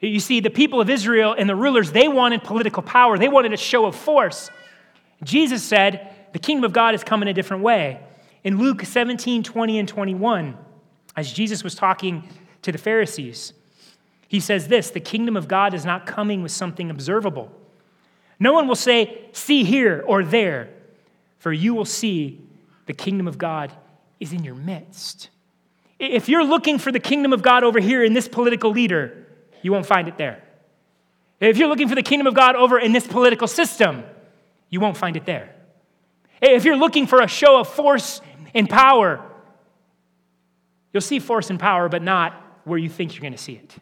You 0.00 0.20
see, 0.20 0.40
the 0.40 0.50
people 0.50 0.80
of 0.80 0.90
Israel 0.90 1.34
and 1.38 1.48
the 1.48 1.56
rulers, 1.56 1.92
they 1.92 2.08
wanted 2.08 2.42
political 2.42 2.82
power, 2.82 3.16
they 3.16 3.28
wanted 3.28 3.52
a 3.52 3.56
show 3.56 3.86
of 3.86 3.94
force. 3.94 4.50
Jesus 5.22 5.62
said, 5.62 6.12
The 6.32 6.38
kingdom 6.38 6.64
of 6.64 6.72
God 6.72 6.94
has 6.94 7.04
come 7.04 7.22
in 7.22 7.28
a 7.28 7.32
different 7.32 7.62
way. 7.62 8.00
In 8.42 8.58
Luke 8.58 8.84
17, 8.84 9.42
20, 9.42 9.78
and 9.78 9.88
21, 9.88 10.58
as 11.16 11.32
Jesus 11.32 11.64
was 11.64 11.74
talking 11.74 12.28
to 12.62 12.72
the 12.72 12.78
Pharisees, 12.78 13.54
he 14.28 14.40
says 14.40 14.68
this 14.68 14.90
The 14.90 15.00
kingdom 15.00 15.36
of 15.36 15.48
God 15.48 15.74
is 15.74 15.84
not 15.84 16.06
coming 16.06 16.42
with 16.42 16.52
something 16.52 16.90
observable. 16.90 17.50
No 18.38 18.52
one 18.52 18.68
will 18.68 18.74
say, 18.74 19.20
See 19.32 19.64
here 19.64 20.04
or 20.06 20.24
there, 20.24 20.68
for 21.38 21.52
you 21.52 21.74
will 21.74 21.84
see 21.84 22.40
the 22.86 22.92
kingdom 22.92 23.28
of 23.28 23.38
God 23.38 23.72
is 24.20 24.32
in 24.32 24.44
your 24.44 24.54
midst. 24.54 25.30
If 25.98 26.28
you're 26.28 26.44
looking 26.44 26.78
for 26.78 26.92
the 26.92 27.00
kingdom 27.00 27.32
of 27.32 27.42
God 27.42 27.64
over 27.64 27.80
here 27.80 28.02
in 28.02 28.12
this 28.12 28.28
political 28.28 28.70
leader, 28.70 29.26
you 29.62 29.72
won't 29.72 29.86
find 29.86 30.08
it 30.08 30.18
there. 30.18 30.42
If 31.40 31.56
you're 31.56 31.68
looking 31.68 31.88
for 31.88 31.94
the 31.94 32.02
kingdom 32.02 32.26
of 32.26 32.34
God 32.34 32.56
over 32.56 32.78
in 32.78 32.92
this 32.92 33.06
political 33.06 33.48
system, 33.48 34.04
you 34.70 34.80
won't 34.80 34.96
find 34.96 35.16
it 35.16 35.24
there. 35.24 35.54
If 36.40 36.64
you're 36.64 36.76
looking 36.76 37.06
for 37.06 37.20
a 37.20 37.28
show 37.28 37.60
of 37.60 37.68
force 37.68 38.20
and 38.54 38.68
power, 38.68 39.24
you'll 40.92 41.00
see 41.00 41.18
force 41.18 41.50
and 41.50 41.58
power, 41.58 41.88
but 41.88 42.02
not 42.02 42.34
where 42.64 42.78
you 42.78 42.88
think 42.88 43.14
you're 43.14 43.22
going 43.22 43.32
to 43.32 43.38
see 43.38 43.54
it. 43.54 43.74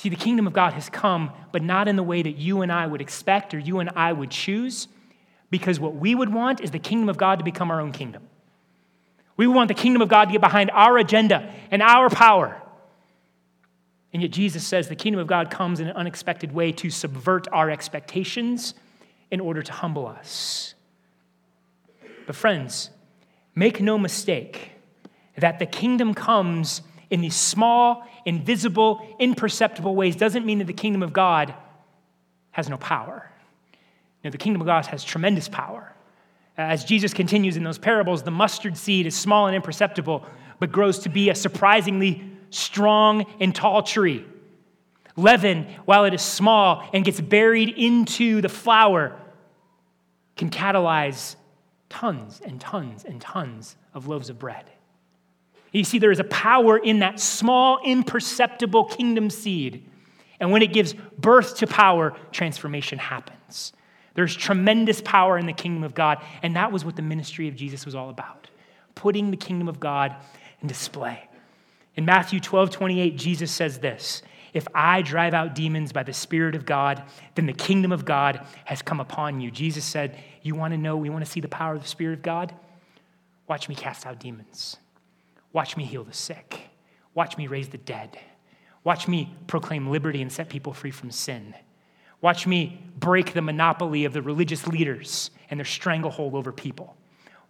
See, 0.00 0.08
the 0.08 0.16
kingdom 0.16 0.46
of 0.46 0.54
God 0.54 0.72
has 0.72 0.88
come, 0.88 1.30
but 1.52 1.62
not 1.62 1.86
in 1.86 1.96
the 1.96 2.02
way 2.02 2.22
that 2.22 2.38
you 2.38 2.62
and 2.62 2.72
I 2.72 2.86
would 2.86 3.02
expect 3.02 3.52
or 3.52 3.58
you 3.58 3.80
and 3.80 3.90
I 3.94 4.14
would 4.14 4.30
choose, 4.30 4.88
because 5.50 5.78
what 5.78 5.94
we 5.94 6.14
would 6.14 6.32
want 6.32 6.62
is 6.62 6.70
the 6.70 6.78
kingdom 6.78 7.10
of 7.10 7.18
God 7.18 7.38
to 7.38 7.44
become 7.44 7.70
our 7.70 7.82
own 7.82 7.92
kingdom. 7.92 8.22
We 9.36 9.46
want 9.46 9.68
the 9.68 9.74
kingdom 9.74 10.00
of 10.00 10.08
God 10.08 10.24
to 10.24 10.32
get 10.32 10.40
behind 10.40 10.70
our 10.70 10.96
agenda 10.96 11.52
and 11.70 11.82
our 11.82 12.08
power. 12.08 12.62
And 14.14 14.22
yet, 14.22 14.30
Jesus 14.30 14.66
says 14.66 14.88
the 14.88 14.96
kingdom 14.96 15.20
of 15.20 15.26
God 15.26 15.50
comes 15.50 15.80
in 15.80 15.88
an 15.88 15.94
unexpected 15.94 16.50
way 16.50 16.72
to 16.72 16.88
subvert 16.88 17.46
our 17.52 17.68
expectations 17.68 18.72
in 19.30 19.38
order 19.38 19.62
to 19.62 19.72
humble 19.72 20.06
us. 20.06 20.72
But, 22.26 22.36
friends, 22.36 22.88
make 23.54 23.82
no 23.82 23.98
mistake 23.98 24.70
that 25.36 25.58
the 25.58 25.66
kingdom 25.66 26.14
comes 26.14 26.80
in 27.10 27.20
these 27.20 27.36
small, 27.36 28.06
invisible, 28.24 29.06
imperceptible 29.18 29.94
ways 29.94 30.16
doesn't 30.16 30.44
mean 30.44 30.58
that 30.58 30.66
the 30.66 30.72
kingdom 30.72 31.02
of 31.02 31.12
God 31.12 31.54
has 32.52 32.68
no 32.68 32.76
power. 32.76 33.30
No, 34.24 34.30
the 34.30 34.38
kingdom 34.38 34.60
of 34.60 34.66
God 34.66 34.86
has 34.86 35.02
tremendous 35.02 35.48
power. 35.48 35.94
Uh, 36.58 36.62
as 36.62 36.84
Jesus 36.84 37.14
continues 37.14 37.56
in 37.56 37.64
those 37.64 37.78
parables, 37.78 38.22
the 38.22 38.30
mustard 38.30 38.76
seed 38.76 39.06
is 39.06 39.16
small 39.16 39.46
and 39.46 39.56
imperceptible, 39.56 40.26
but 40.58 40.70
grows 40.70 40.98
to 41.00 41.08
be 41.08 41.30
a 41.30 41.34
surprisingly 41.34 42.22
strong 42.50 43.24
and 43.40 43.54
tall 43.54 43.82
tree. 43.82 44.24
Leaven, 45.16 45.66
while 45.84 46.04
it 46.04 46.14
is 46.14 46.22
small 46.22 46.88
and 46.92 47.04
gets 47.04 47.20
buried 47.20 47.70
into 47.70 48.40
the 48.40 48.48
flour, 48.48 49.18
can 50.36 50.50
catalyze 50.50 51.36
tons 51.88 52.40
and 52.44 52.60
tons 52.60 53.04
and 53.04 53.20
tons 53.20 53.76
of 53.94 54.06
loaves 54.06 54.30
of 54.30 54.38
bread. 54.38 54.64
You 55.72 55.84
see, 55.84 55.98
there 55.98 56.10
is 56.10 56.18
a 56.18 56.24
power 56.24 56.78
in 56.78 56.98
that 57.00 57.20
small, 57.20 57.80
imperceptible 57.84 58.86
kingdom 58.86 59.30
seed. 59.30 59.84
And 60.40 60.50
when 60.50 60.62
it 60.62 60.72
gives 60.72 60.94
birth 61.18 61.56
to 61.58 61.66
power, 61.66 62.14
transformation 62.32 62.98
happens. 62.98 63.72
There's 64.14 64.34
tremendous 64.34 65.00
power 65.00 65.38
in 65.38 65.46
the 65.46 65.52
kingdom 65.52 65.84
of 65.84 65.94
God. 65.94 66.18
And 66.42 66.56
that 66.56 66.72
was 66.72 66.84
what 66.84 66.96
the 66.96 67.02
ministry 67.02 67.46
of 67.48 67.54
Jesus 67.54 67.84
was 67.84 67.94
all 67.94 68.10
about 68.10 68.48
putting 68.96 69.30
the 69.30 69.36
kingdom 69.36 69.66
of 69.66 69.80
God 69.80 70.14
in 70.60 70.68
display. 70.68 71.26
In 71.96 72.04
Matthew 72.04 72.38
12, 72.38 72.70
28, 72.70 73.16
Jesus 73.16 73.50
says 73.50 73.78
this 73.78 74.22
If 74.52 74.66
I 74.74 75.00
drive 75.00 75.32
out 75.32 75.54
demons 75.54 75.92
by 75.92 76.02
the 76.02 76.12
Spirit 76.12 76.54
of 76.54 76.66
God, 76.66 77.02
then 77.34 77.46
the 77.46 77.52
kingdom 77.52 77.92
of 77.92 78.04
God 78.04 78.46
has 78.64 78.82
come 78.82 79.00
upon 79.00 79.40
you. 79.40 79.50
Jesus 79.50 79.84
said, 79.84 80.18
You 80.42 80.54
want 80.54 80.72
to 80.74 80.78
know, 80.78 80.96
we 80.96 81.08
want 81.08 81.24
to 81.24 81.30
see 81.30 81.40
the 81.40 81.48
power 81.48 81.74
of 81.74 81.82
the 81.82 81.88
Spirit 81.88 82.18
of 82.18 82.22
God? 82.22 82.54
Watch 83.48 83.68
me 83.68 83.74
cast 83.74 84.06
out 84.06 84.20
demons. 84.20 84.76
Watch 85.52 85.76
me 85.76 85.84
heal 85.84 86.04
the 86.04 86.12
sick. 86.12 86.70
Watch 87.14 87.36
me 87.36 87.46
raise 87.46 87.68
the 87.68 87.78
dead. 87.78 88.18
Watch 88.84 89.08
me 89.08 89.34
proclaim 89.46 89.90
liberty 89.90 90.22
and 90.22 90.32
set 90.32 90.48
people 90.48 90.72
free 90.72 90.90
from 90.90 91.10
sin. 91.10 91.54
Watch 92.20 92.46
me 92.46 92.82
break 92.98 93.32
the 93.32 93.42
monopoly 93.42 94.04
of 94.04 94.12
the 94.12 94.22
religious 94.22 94.66
leaders 94.66 95.30
and 95.50 95.58
their 95.58 95.64
stranglehold 95.64 96.34
over 96.34 96.52
people. 96.52 96.96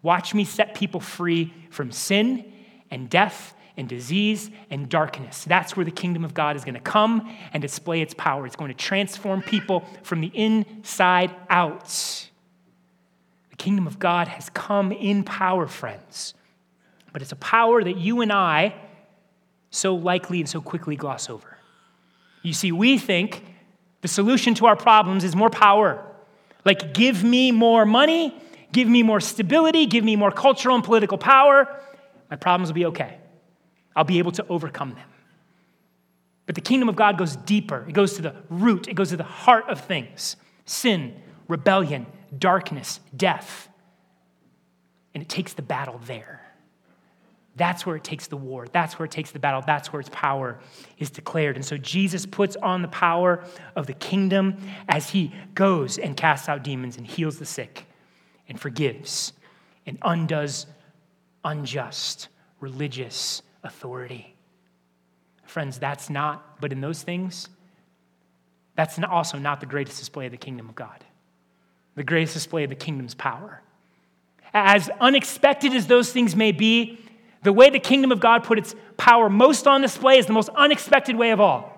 Watch 0.02 0.32
me 0.32 0.44
set 0.44 0.74
people 0.74 1.00
free 1.00 1.52
from 1.70 1.92
sin 1.92 2.52
and 2.90 3.10
death 3.10 3.54
and 3.76 3.88
disease 3.88 4.50
and 4.70 4.88
darkness. 4.88 5.44
That's 5.44 5.76
where 5.76 5.84
the 5.84 5.90
kingdom 5.90 6.24
of 6.24 6.34
God 6.34 6.56
is 6.56 6.64
going 6.64 6.74
to 6.74 6.80
come 6.80 7.34
and 7.52 7.60
display 7.60 8.00
its 8.00 8.14
power. 8.14 8.46
It's 8.46 8.56
going 8.56 8.70
to 8.70 8.76
transform 8.76 9.42
people 9.42 9.84
from 10.02 10.20
the 10.20 10.30
inside 10.34 11.34
out. 11.48 11.88
The 13.50 13.56
kingdom 13.56 13.86
of 13.86 13.98
God 13.98 14.28
has 14.28 14.50
come 14.50 14.92
in 14.92 15.24
power, 15.24 15.66
friends. 15.66 16.34
But 17.12 17.22
it's 17.22 17.32
a 17.32 17.36
power 17.36 17.82
that 17.82 17.96
you 17.96 18.20
and 18.20 18.32
I 18.32 18.74
so 19.70 19.94
likely 19.94 20.40
and 20.40 20.48
so 20.48 20.60
quickly 20.60 20.96
gloss 20.96 21.30
over. 21.30 21.56
You 22.42 22.52
see, 22.52 22.72
we 22.72 22.98
think 22.98 23.44
the 24.00 24.08
solution 24.08 24.54
to 24.54 24.66
our 24.66 24.76
problems 24.76 25.24
is 25.24 25.36
more 25.36 25.50
power. 25.50 26.04
Like, 26.64 26.94
give 26.94 27.22
me 27.22 27.52
more 27.52 27.86
money, 27.86 28.34
give 28.72 28.88
me 28.88 29.02
more 29.02 29.20
stability, 29.20 29.86
give 29.86 30.04
me 30.04 30.16
more 30.16 30.30
cultural 30.30 30.74
and 30.74 30.84
political 30.84 31.18
power. 31.18 31.68
My 32.30 32.36
problems 32.36 32.68
will 32.68 32.74
be 32.74 32.86
okay. 32.86 33.18
I'll 33.94 34.04
be 34.04 34.18
able 34.18 34.32
to 34.32 34.46
overcome 34.48 34.90
them. 34.90 35.08
But 36.46 36.54
the 36.54 36.60
kingdom 36.60 36.88
of 36.88 36.96
God 36.96 37.16
goes 37.16 37.36
deeper, 37.36 37.84
it 37.88 37.92
goes 37.92 38.14
to 38.14 38.22
the 38.22 38.34
root, 38.48 38.88
it 38.88 38.94
goes 38.94 39.10
to 39.10 39.16
the 39.16 39.22
heart 39.22 39.68
of 39.68 39.80
things 39.80 40.36
sin, 40.64 41.14
rebellion, 41.48 42.06
darkness, 42.36 43.00
death. 43.16 43.68
And 45.14 45.22
it 45.22 45.28
takes 45.28 45.52
the 45.52 45.62
battle 45.62 46.00
there. 46.06 46.40
That's 47.56 47.84
where 47.84 47.96
it 47.96 48.04
takes 48.04 48.26
the 48.26 48.36
war. 48.36 48.66
That's 48.72 48.98
where 48.98 49.06
it 49.06 49.10
takes 49.10 49.32
the 49.32 49.38
battle. 49.38 49.62
That's 49.66 49.92
where 49.92 50.00
its 50.00 50.10
power 50.12 50.60
is 50.98 51.10
declared. 51.10 51.56
And 51.56 51.64
so 51.64 51.76
Jesus 51.76 52.24
puts 52.24 52.56
on 52.56 52.82
the 52.82 52.88
power 52.88 53.44
of 53.76 53.86
the 53.86 53.94
kingdom 53.94 54.56
as 54.88 55.10
he 55.10 55.34
goes 55.54 55.98
and 55.98 56.16
casts 56.16 56.48
out 56.48 56.62
demons 56.62 56.96
and 56.96 57.06
heals 57.06 57.38
the 57.38 57.44
sick 57.44 57.86
and 58.48 58.58
forgives 58.58 59.32
and 59.86 59.98
undoes 60.02 60.66
unjust 61.44 62.28
religious 62.60 63.42
authority. 63.62 64.34
Friends, 65.44 65.78
that's 65.78 66.08
not, 66.08 66.60
but 66.60 66.72
in 66.72 66.80
those 66.80 67.02
things, 67.02 67.48
that's 68.76 68.98
also 69.02 69.36
not 69.38 69.60
the 69.60 69.66
greatest 69.66 69.98
display 69.98 70.26
of 70.26 70.32
the 70.32 70.38
kingdom 70.38 70.68
of 70.68 70.74
God. 70.74 71.04
The 71.96 72.04
greatest 72.04 72.34
display 72.34 72.64
of 72.64 72.70
the 72.70 72.76
kingdom's 72.76 73.14
power. 73.14 73.60
As 74.54 74.88
unexpected 75.00 75.74
as 75.74 75.86
those 75.86 76.12
things 76.12 76.36
may 76.36 76.52
be, 76.52 76.98
the 77.42 77.52
way 77.52 77.70
the 77.70 77.80
kingdom 77.80 78.12
of 78.12 78.20
God 78.20 78.44
put 78.44 78.58
its 78.58 78.74
power 78.96 79.30
most 79.30 79.66
on 79.66 79.80
display 79.80 80.18
is 80.18 80.26
the 80.26 80.32
most 80.32 80.50
unexpected 80.50 81.16
way 81.16 81.30
of 81.30 81.40
all. 81.40 81.76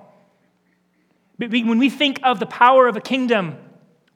When 1.38 1.78
we 1.78 1.90
think 1.90 2.20
of 2.22 2.40
the 2.40 2.46
power 2.46 2.88
of 2.88 2.96
a 2.96 3.00
kingdom, 3.00 3.56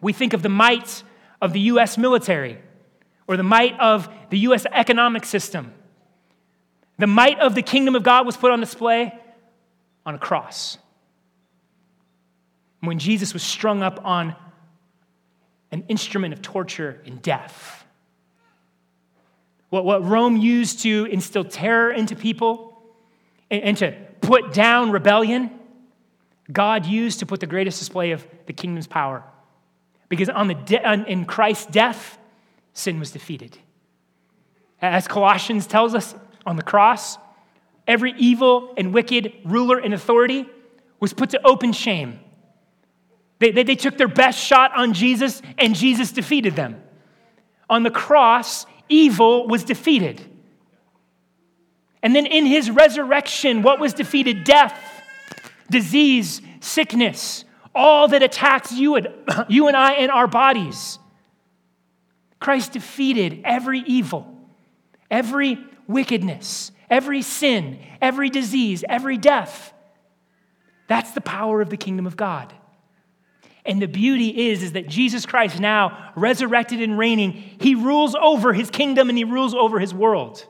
we 0.00 0.12
think 0.12 0.32
of 0.32 0.42
the 0.42 0.48
might 0.48 1.02
of 1.40 1.52
the 1.52 1.60
U.S. 1.60 1.96
military 1.98 2.58
or 3.26 3.36
the 3.36 3.42
might 3.42 3.78
of 3.80 4.08
the 4.30 4.38
U.S. 4.40 4.66
economic 4.70 5.24
system. 5.24 5.72
The 6.98 7.06
might 7.06 7.38
of 7.40 7.54
the 7.54 7.62
kingdom 7.62 7.94
of 7.94 8.02
God 8.02 8.26
was 8.26 8.36
put 8.36 8.50
on 8.50 8.60
display 8.60 9.12
on 10.04 10.14
a 10.14 10.18
cross. 10.18 10.78
When 12.80 12.98
Jesus 12.98 13.32
was 13.32 13.42
strung 13.42 13.82
up 13.82 14.00
on 14.04 14.36
an 15.72 15.84
instrument 15.88 16.32
of 16.32 16.42
torture 16.42 17.02
and 17.04 17.20
death. 17.20 17.85
What, 19.76 19.84
what 19.84 20.04
Rome 20.06 20.38
used 20.38 20.80
to 20.80 21.04
instill 21.04 21.44
terror 21.44 21.92
into 21.92 22.16
people 22.16 22.82
and, 23.50 23.62
and 23.62 23.76
to 23.76 23.94
put 24.22 24.54
down 24.54 24.90
rebellion, 24.90 25.50
God 26.50 26.86
used 26.86 27.18
to 27.18 27.26
put 27.26 27.40
the 27.40 27.46
greatest 27.46 27.78
display 27.78 28.12
of 28.12 28.26
the 28.46 28.54
kingdom's 28.54 28.86
power 28.86 29.22
Because 30.08 30.30
on 30.30 30.48
the 30.48 30.54
de- 30.54 31.10
in 31.10 31.26
Christ's 31.26 31.66
death, 31.66 32.16
sin 32.72 32.98
was 32.98 33.10
defeated. 33.10 33.58
As 34.80 35.06
Colossians 35.06 35.66
tells 35.66 35.94
us 35.94 36.14
on 36.46 36.56
the 36.56 36.62
cross, 36.62 37.18
every 37.86 38.14
evil 38.16 38.72
and 38.78 38.94
wicked 38.94 39.34
ruler 39.44 39.78
and 39.78 39.92
authority 39.92 40.46
was 41.00 41.12
put 41.12 41.30
to 41.30 41.46
open 41.46 41.74
shame. 41.74 42.20
They, 43.40 43.50
they, 43.50 43.64
they, 43.64 43.76
took 43.76 43.98
their 43.98 44.08
best 44.08 44.42
shot 44.42 44.74
on 44.74 44.94
Jesus, 44.94 45.42
and 45.58 45.74
Jesus 45.74 46.12
defeated 46.12 46.56
them. 46.56 46.82
On 47.68 47.82
the 47.82 47.90
cross, 47.90 48.64
evil 48.88 49.46
was 49.46 49.64
defeated. 49.64 50.20
And 52.02 52.14
then 52.14 52.26
in 52.26 52.46
his 52.46 52.70
resurrection, 52.70 53.62
what 53.62 53.80
was 53.80 53.92
defeated? 53.92 54.44
Death, 54.44 54.78
disease, 55.70 56.40
sickness, 56.60 57.44
all 57.74 58.08
that 58.08 58.22
attacks 58.22 58.72
you 58.72 58.96
and, 58.96 59.08
you 59.48 59.68
and 59.68 59.76
I 59.76 59.94
in 59.94 60.10
our 60.10 60.26
bodies. 60.26 60.98
Christ 62.38 62.72
defeated 62.72 63.40
every 63.44 63.80
evil, 63.80 64.32
every 65.10 65.58
wickedness, 65.86 66.70
every 66.90 67.22
sin, 67.22 67.78
every 68.00 68.30
disease, 68.30 68.84
every 68.88 69.16
death. 69.16 69.72
That's 70.86 71.12
the 71.12 71.20
power 71.20 71.60
of 71.60 71.70
the 71.70 71.76
kingdom 71.76 72.06
of 72.06 72.16
God. 72.16 72.52
And 73.66 73.82
the 73.82 73.88
beauty 73.88 74.48
is, 74.48 74.62
is 74.62 74.72
that 74.72 74.88
Jesus 74.88 75.26
Christ, 75.26 75.58
now 75.58 76.12
resurrected 76.14 76.80
and 76.80 76.96
reigning, 76.96 77.32
he 77.32 77.74
rules 77.74 78.14
over 78.14 78.52
his 78.52 78.70
kingdom 78.70 79.08
and 79.08 79.18
he 79.18 79.24
rules 79.24 79.54
over 79.54 79.78
his 79.78 79.92
world. 79.92 80.46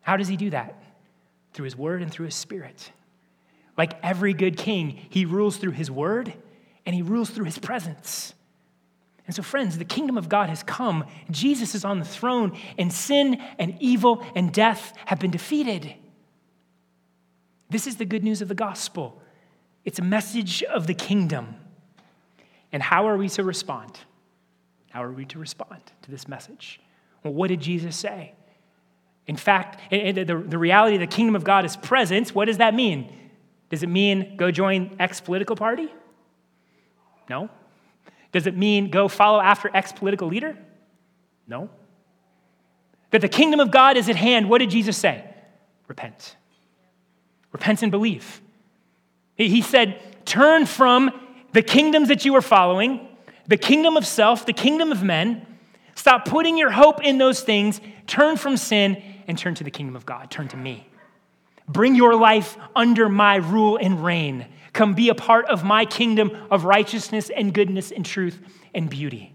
How 0.00 0.16
does 0.16 0.28
he 0.28 0.36
do 0.36 0.50
that? 0.50 0.82
Through 1.52 1.64
his 1.64 1.76
word 1.76 2.02
and 2.02 2.10
through 2.10 2.26
his 2.26 2.34
spirit. 2.34 2.90
Like 3.76 3.94
every 4.02 4.32
good 4.32 4.56
king, 4.56 4.98
he 5.10 5.24
rules 5.24 5.58
through 5.58 5.72
his 5.72 5.90
word 5.90 6.32
and 6.86 6.94
he 6.94 7.02
rules 7.02 7.30
through 7.30 7.44
his 7.44 7.58
presence. 7.58 8.34
And 9.26 9.36
so, 9.36 9.42
friends, 9.42 9.78
the 9.78 9.84
kingdom 9.84 10.18
of 10.18 10.28
God 10.28 10.48
has 10.48 10.64
come. 10.64 11.04
Jesus 11.30 11.76
is 11.76 11.84
on 11.84 12.00
the 12.00 12.04
throne, 12.04 12.58
and 12.76 12.92
sin 12.92 13.40
and 13.60 13.76
evil 13.78 14.26
and 14.34 14.52
death 14.52 14.92
have 15.04 15.20
been 15.20 15.30
defeated. 15.30 15.94
This 17.68 17.86
is 17.86 17.94
the 17.94 18.04
good 18.04 18.24
news 18.24 18.42
of 18.42 18.48
the 18.48 18.56
gospel. 18.56 19.22
It's 19.84 20.00
a 20.00 20.02
message 20.02 20.64
of 20.64 20.88
the 20.88 20.94
kingdom. 20.94 21.54
And 22.72 22.82
how 22.82 23.08
are 23.08 23.16
we 23.16 23.28
to 23.30 23.44
respond? 23.44 23.98
How 24.90 25.02
are 25.02 25.12
we 25.12 25.24
to 25.26 25.38
respond 25.38 25.80
to 26.02 26.10
this 26.10 26.28
message? 26.28 26.80
Well, 27.22 27.32
what 27.32 27.48
did 27.48 27.60
Jesus 27.60 27.96
say? 27.96 28.34
In 29.26 29.36
fact, 29.36 29.80
the, 29.90 30.24
the 30.24 30.58
reality 30.58 30.96
of 30.96 31.00
the 31.00 31.06
kingdom 31.06 31.36
of 31.36 31.44
God 31.44 31.64
is 31.64 31.76
present. 31.76 32.34
What 32.34 32.46
does 32.46 32.58
that 32.58 32.74
mean? 32.74 33.12
Does 33.68 33.82
it 33.82 33.88
mean 33.88 34.36
go 34.36 34.50
join 34.50 34.96
X 34.98 35.20
political 35.20 35.54
party? 35.54 35.88
No. 37.28 37.48
Does 38.32 38.46
it 38.46 38.56
mean 38.56 38.90
go 38.90 39.08
follow 39.08 39.40
after 39.40 39.70
X 39.72 39.92
political 39.92 40.28
leader? 40.28 40.56
No. 41.46 41.70
That 43.10 43.20
the 43.20 43.28
kingdom 43.28 43.60
of 43.60 43.70
God 43.70 43.96
is 43.96 44.08
at 44.08 44.16
hand, 44.16 44.48
what 44.48 44.58
did 44.58 44.70
Jesus 44.70 44.96
say? 44.96 45.24
Repent. 45.86 46.36
Repent 47.52 47.82
and 47.82 47.90
believe. 47.90 48.40
He 49.36 49.62
said, 49.62 50.00
Turn 50.24 50.66
from 50.66 51.10
the 51.52 51.62
kingdoms 51.62 52.08
that 52.08 52.24
you 52.24 52.34
are 52.36 52.42
following, 52.42 53.08
the 53.46 53.56
kingdom 53.56 53.96
of 53.96 54.06
self, 54.06 54.46
the 54.46 54.52
kingdom 54.52 54.92
of 54.92 55.02
men. 55.02 55.46
Stop 55.94 56.24
putting 56.24 56.56
your 56.56 56.70
hope 56.70 57.02
in 57.04 57.18
those 57.18 57.40
things. 57.40 57.80
Turn 58.06 58.36
from 58.36 58.56
sin 58.56 59.02
and 59.26 59.36
turn 59.36 59.54
to 59.56 59.64
the 59.64 59.70
kingdom 59.70 59.96
of 59.96 60.06
God. 60.06 60.30
Turn 60.30 60.48
to 60.48 60.56
me. 60.56 60.86
Bring 61.68 61.94
your 61.94 62.16
life 62.16 62.56
under 62.74 63.08
my 63.08 63.36
rule 63.36 63.76
and 63.76 64.04
reign. 64.04 64.46
Come 64.72 64.94
be 64.94 65.08
a 65.08 65.14
part 65.14 65.46
of 65.46 65.64
my 65.64 65.84
kingdom 65.84 66.36
of 66.50 66.64
righteousness 66.64 67.30
and 67.30 67.52
goodness 67.52 67.90
and 67.90 68.04
truth 68.04 68.40
and 68.74 68.88
beauty. 68.88 69.34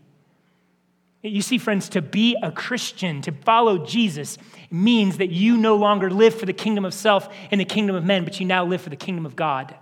You 1.21 1.41
see, 1.41 1.58
friends, 1.58 1.89
to 1.89 2.01
be 2.01 2.38
a 2.43 2.51
Christian, 2.51 3.21
to 3.23 3.32
follow 3.32 3.86
Jesus, 3.86 4.38
means 4.69 5.17
that 5.17 5.32
you 5.32 5.58
no 5.58 5.75
longer 5.75 6.12
live 6.12 6.36
for 6.36 6.45
the 6.45 6.54
kingdom 6.54 6.86
of 6.86 6.93
self 6.93 7.34
and 7.51 7.60
the 7.60 7.65
kingdom 7.65 7.95
of 7.95 8.04
men, 8.04 8.23
but 8.23 8.39
you 8.39 8.45
now 8.45 8.63
live 8.63 8.82
for 8.82 8.89
the 8.89 8.95
kingdom 8.95 9.25
of 9.25 9.36
God. 9.36 9.75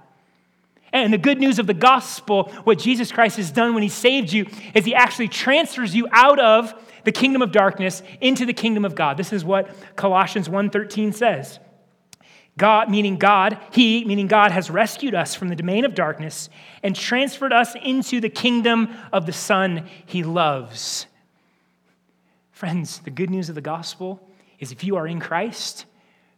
And 0.93 1.11
the 1.11 1.17
good 1.17 1.39
news 1.39 1.59
of 1.59 1.67
the 1.67 1.73
gospel, 1.73 2.51
what 2.63 2.77
Jesus 2.77 3.11
Christ 3.11 3.37
has 3.37 3.51
done 3.51 3.73
when 3.73 3.83
he 3.83 3.89
saved 3.89 4.31
you, 4.31 4.45
is 4.75 4.85
he 4.85 4.93
actually 4.93 5.27
transfers 5.27 5.93
you 5.95 6.07
out 6.11 6.39
of 6.39 6.73
the 7.03 7.11
kingdom 7.11 7.41
of 7.41 7.51
darkness 7.51 8.03
into 8.21 8.45
the 8.45 8.53
kingdom 8.53 8.85
of 8.85 8.95
God. 8.95 9.17
This 9.17 9.33
is 9.33 9.43
what 9.43 9.75
Colossians 9.95 10.47
1:13 10.47 11.11
says. 11.11 11.59
God, 12.55 12.89
meaning 12.89 13.17
God, 13.17 13.57
He, 13.71 14.05
meaning 14.05 14.27
God, 14.27 14.51
has 14.51 14.69
rescued 14.69 15.15
us 15.15 15.33
from 15.33 15.47
the 15.47 15.55
domain 15.55 15.85
of 15.85 15.95
darkness 15.95 16.49
and 16.83 16.95
transferred 16.95 17.51
us 17.51 17.75
into 17.81 18.21
the 18.21 18.29
kingdom 18.29 18.95
of 19.11 19.25
the 19.25 19.33
Son 19.33 19.89
He 20.05 20.23
loves. 20.23 21.07
Friends, 22.51 22.99
the 22.99 23.09
good 23.09 23.31
news 23.31 23.49
of 23.49 23.55
the 23.55 23.61
gospel 23.61 24.21
is 24.59 24.71
if 24.71 24.83
you 24.83 24.97
are 24.97 25.07
in 25.07 25.19
Christ, 25.19 25.85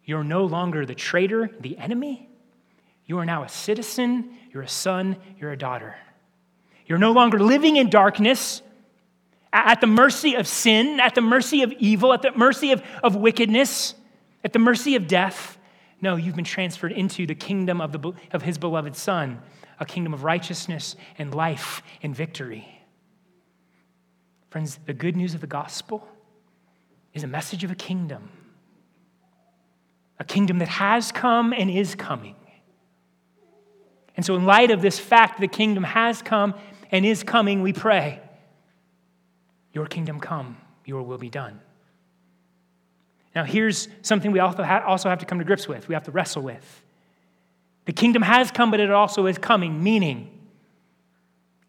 you're 0.06 0.24
no 0.24 0.46
longer 0.46 0.86
the 0.86 0.96
traitor, 0.96 1.50
the 1.60 1.78
enemy. 1.78 2.30
You 3.06 3.20
are 3.20 3.26
now 3.26 3.44
a 3.44 3.50
citizen, 3.50 4.38
you're 4.56 4.64
a 4.64 4.70
son, 4.70 5.18
you're 5.38 5.52
a 5.52 5.58
daughter. 5.58 5.98
You're 6.86 6.98
no 6.98 7.12
longer 7.12 7.40
living 7.40 7.76
in 7.76 7.90
darkness 7.90 8.62
at 9.52 9.82
the 9.82 9.88
mercy 9.88 10.36
of 10.36 10.48
sin, 10.48 11.02
at 11.02 11.14
the 11.14 11.20
mercy 11.20 11.62
of 11.62 11.74
evil, 11.74 12.14
at 12.14 12.22
the 12.22 12.32
mercy 12.32 12.72
of, 12.72 12.82
of 13.04 13.18
wickedness, 13.18 13.96
at 14.46 14.54
the 14.54 14.60
mercy 14.60 14.96
of 14.96 15.08
death. 15.08 15.58
No, 16.00 16.16
you've 16.16 16.38
been 16.38 16.46
transferred 16.46 16.94
into 16.94 17.28
the 17.28 17.36
kingdom 17.36 17.82
of, 17.82 17.92
the, 17.92 18.14
of 18.32 18.44
his 18.44 18.58
beloved 18.58 18.96
Son, 18.96 19.42
a 19.78 19.86
kingdom 19.86 20.14
of 20.14 20.24
righteousness 20.24 20.96
and 21.18 21.36
life 21.36 21.84
and 22.02 22.16
victory. 22.16 22.82
Friends, 24.52 24.80
the 24.86 24.94
good 24.94 25.18
news 25.18 25.34
of 25.34 25.42
the 25.42 25.48
gospel 25.48 26.08
is 27.14 27.26
a 27.26 27.28
message 27.28 27.66
of 27.66 27.72
a 27.72 27.76
kingdom, 27.76 28.30
a 30.18 30.24
kingdom 30.24 30.60
that 30.60 30.70
has 30.70 31.12
come 31.12 31.52
and 31.52 31.70
is 31.70 31.94
coming. 31.94 32.36
And 34.16 34.26
so, 34.26 34.36
in 34.36 34.46
light 34.46 34.72
of 34.72 34.82
this 34.82 34.98
fact, 34.98 35.40
the 35.40 35.48
kingdom 35.48 35.84
has 35.84 36.22
come 36.22 36.54
and 36.92 37.06
is 37.06 37.24
coming, 37.24 37.62
we 37.62 37.74
pray, 37.74 38.22
Your 39.74 39.86
kingdom 39.86 40.20
come, 40.20 40.58
your 40.86 41.04
will 41.04 41.18
be 41.18 41.30
done. 41.30 41.60
Now, 43.36 43.44
here's 43.44 43.90
something 44.02 44.32
we 44.32 44.40
also 44.40 44.64
have 44.64 45.20
to 45.20 45.26
come 45.26 45.40
to 45.40 45.46
grips 45.46 45.68
with, 45.68 45.88
we 45.88 45.94
have 45.94 46.06
to 46.06 46.12
wrestle 46.12 46.42
with. 46.42 46.84
The 47.86 47.94
kingdom 47.94 48.22
has 48.22 48.50
come, 48.50 48.72
but 48.72 48.80
it 48.80 48.90
also 48.90 49.26
is 49.26 49.38
coming, 49.38 49.84
meaning 49.84 50.32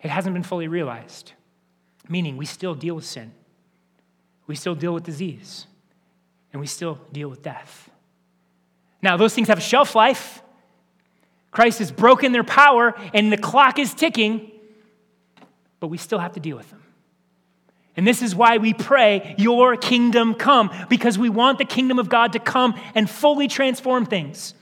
it 0.00 0.08
hasn't 0.08 0.32
been 0.32 0.44
fully 0.44 0.68
realized. 0.68 1.32
Meaning 2.08 2.36
we 2.36 2.46
still 2.46 2.74
deal 2.76 2.94
with 2.94 3.04
sin, 3.04 3.32
we 4.46 4.54
still 4.54 4.76
deal 4.76 4.94
with 4.94 5.02
disease, 5.02 5.66
and 6.52 6.60
we 6.60 6.68
still 6.68 7.00
deal 7.12 7.28
with 7.28 7.42
death. 7.42 7.90
Now, 9.02 9.16
those 9.16 9.34
things 9.34 9.48
have 9.48 9.58
a 9.58 9.62
shelf 9.62 9.96
life. 9.96 10.40
Christ 11.56 11.78
has 11.78 11.90
broken 11.90 12.32
their 12.32 12.44
power, 12.44 12.94
and 13.14 13.32
the 13.32 13.38
clock 13.38 13.78
is 13.78 13.94
ticking, 13.94 14.50
but 15.80 15.86
we 15.86 15.96
still 15.96 16.18
have 16.18 16.34
to 16.34 16.40
deal 16.40 16.54
with 16.54 16.68
them. 16.68 16.82
And 17.96 18.06
this 18.06 18.20
is 18.20 18.34
why 18.34 18.58
we 18.58 18.74
pray, 18.74 19.34
Your 19.38 19.74
kingdom 19.74 20.34
come, 20.34 20.70
because 20.90 21.18
we 21.18 21.30
want 21.30 21.56
the 21.56 21.64
kingdom 21.64 21.98
of 21.98 22.10
God 22.10 22.34
to 22.34 22.38
come 22.38 22.78
and 22.94 23.08
fully 23.08 23.48
transform 23.48 24.04
things. 24.04 24.52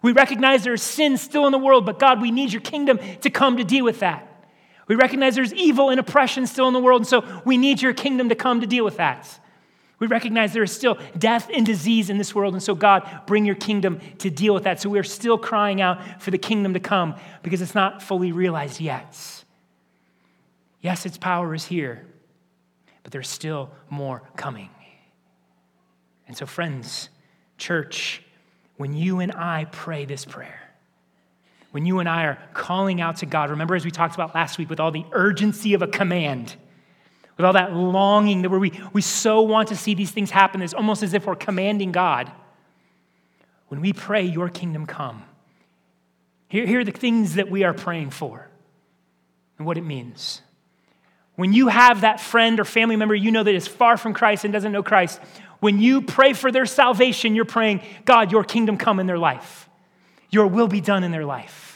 We 0.00 0.12
recognize 0.12 0.62
there's 0.62 0.80
sin 0.80 1.16
still 1.16 1.46
in 1.46 1.50
the 1.50 1.58
world, 1.58 1.86
but 1.86 1.98
God, 1.98 2.20
we 2.20 2.30
need 2.30 2.52
your 2.52 2.62
kingdom 2.62 3.00
to 3.22 3.30
come 3.30 3.56
to 3.56 3.64
deal 3.64 3.84
with 3.84 3.98
that. 3.98 4.46
We 4.86 4.94
recognize 4.94 5.34
there's 5.34 5.54
evil 5.54 5.90
and 5.90 5.98
oppression 5.98 6.46
still 6.46 6.68
in 6.68 6.72
the 6.72 6.78
world, 6.78 7.00
and 7.00 7.08
so 7.08 7.42
we 7.44 7.56
need 7.56 7.82
your 7.82 7.94
kingdom 7.94 8.28
to 8.28 8.36
come 8.36 8.60
to 8.60 8.66
deal 8.68 8.84
with 8.84 8.98
that. 8.98 9.40
We 10.04 10.08
recognize 10.08 10.52
there 10.52 10.62
is 10.62 10.70
still 10.70 10.98
death 11.16 11.48
and 11.50 11.64
disease 11.64 12.10
in 12.10 12.18
this 12.18 12.34
world, 12.34 12.52
and 12.52 12.62
so 12.62 12.74
God, 12.74 13.22
bring 13.26 13.46
your 13.46 13.54
kingdom 13.54 14.00
to 14.18 14.28
deal 14.28 14.52
with 14.52 14.64
that. 14.64 14.78
So 14.78 14.90
we're 14.90 15.02
still 15.02 15.38
crying 15.38 15.80
out 15.80 16.20
for 16.20 16.30
the 16.30 16.36
kingdom 16.36 16.74
to 16.74 16.80
come 16.80 17.14
because 17.42 17.62
it's 17.62 17.74
not 17.74 18.02
fully 18.02 18.30
realized 18.30 18.82
yet. 18.82 19.16
Yes, 20.82 21.06
its 21.06 21.16
power 21.16 21.54
is 21.54 21.64
here, 21.64 22.04
but 23.02 23.12
there's 23.12 23.28
still 23.28 23.70
more 23.88 24.22
coming. 24.36 24.68
And 26.28 26.36
so, 26.36 26.44
friends, 26.44 27.08
church, 27.56 28.22
when 28.76 28.92
you 28.92 29.20
and 29.20 29.32
I 29.32 29.64
pray 29.72 30.04
this 30.04 30.26
prayer, 30.26 30.70
when 31.70 31.86
you 31.86 32.00
and 32.00 32.10
I 32.10 32.24
are 32.24 32.38
calling 32.52 33.00
out 33.00 33.16
to 33.16 33.26
God, 33.26 33.48
remember 33.48 33.74
as 33.74 33.86
we 33.86 33.90
talked 33.90 34.14
about 34.14 34.34
last 34.34 34.58
week 34.58 34.68
with 34.68 34.80
all 34.80 34.90
the 34.90 35.06
urgency 35.12 35.72
of 35.72 35.80
a 35.80 35.88
command, 35.88 36.56
with 37.36 37.46
all 37.46 37.52
that 37.54 37.72
longing 37.74 38.42
that 38.42 38.50
we, 38.50 38.72
we 38.92 39.00
so 39.00 39.42
want 39.42 39.68
to 39.68 39.76
see 39.76 39.94
these 39.94 40.10
things 40.10 40.30
happen, 40.30 40.62
it's 40.62 40.74
almost 40.74 41.02
as 41.02 41.14
if 41.14 41.26
we're 41.26 41.34
commanding 41.34 41.92
God. 41.92 42.30
When 43.68 43.80
we 43.80 43.92
pray, 43.92 44.22
Your 44.22 44.48
kingdom 44.48 44.86
come, 44.86 45.24
here, 46.48 46.66
here 46.66 46.80
are 46.80 46.84
the 46.84 46.92
things 46.92 47.34
that 47.34 47.50
we 47.50 47.64
are 47.64 47.74
praying 47.74 48.10
for 48.10 48.48
and 49.58 49.66
what 49.66 49.76
it 49.76 49.82
means. 49.82 50.40
When 51.36 51.52
you 51.52 51.68
have 51.68 52.02
that 52.02 52.20
friend 52.20 52.60
or 52.60 52.64
family 52.64 52.94
member 52.94 53.14
you 53.14 53.32
know 53.32 53.42
that 53.42 53.54
is 53.54 53.66
far 53.66 53.96
from 53.96 54.14
Christ 54.14 54.44
and 54.44 54.52
doesn't 54.52 54.70
know 54.70 54.84
Christ, 54.84 55.20
when 55.58 55.80
you 55.80 56.02
pray 56.02 56.32
for 56.32 56.52
their 56.52 56.66
salvation, 56.66 57.34
you're 57.34 57.44
praying, 57.44 57.80
God, 58.04 58.30
your 58.30 58.44
kingdom 58.44 58.76
come 58.76 59.00
in 59.00 59.06
their 59.06 59.18
life. 59.18 59.68
Your 60.30 60.46
will 60.46 60.68
be 60.68 60.80
done 60.80 61.02
in 61.04 61.10
their 61.10 61.24
life. 61.24 61.73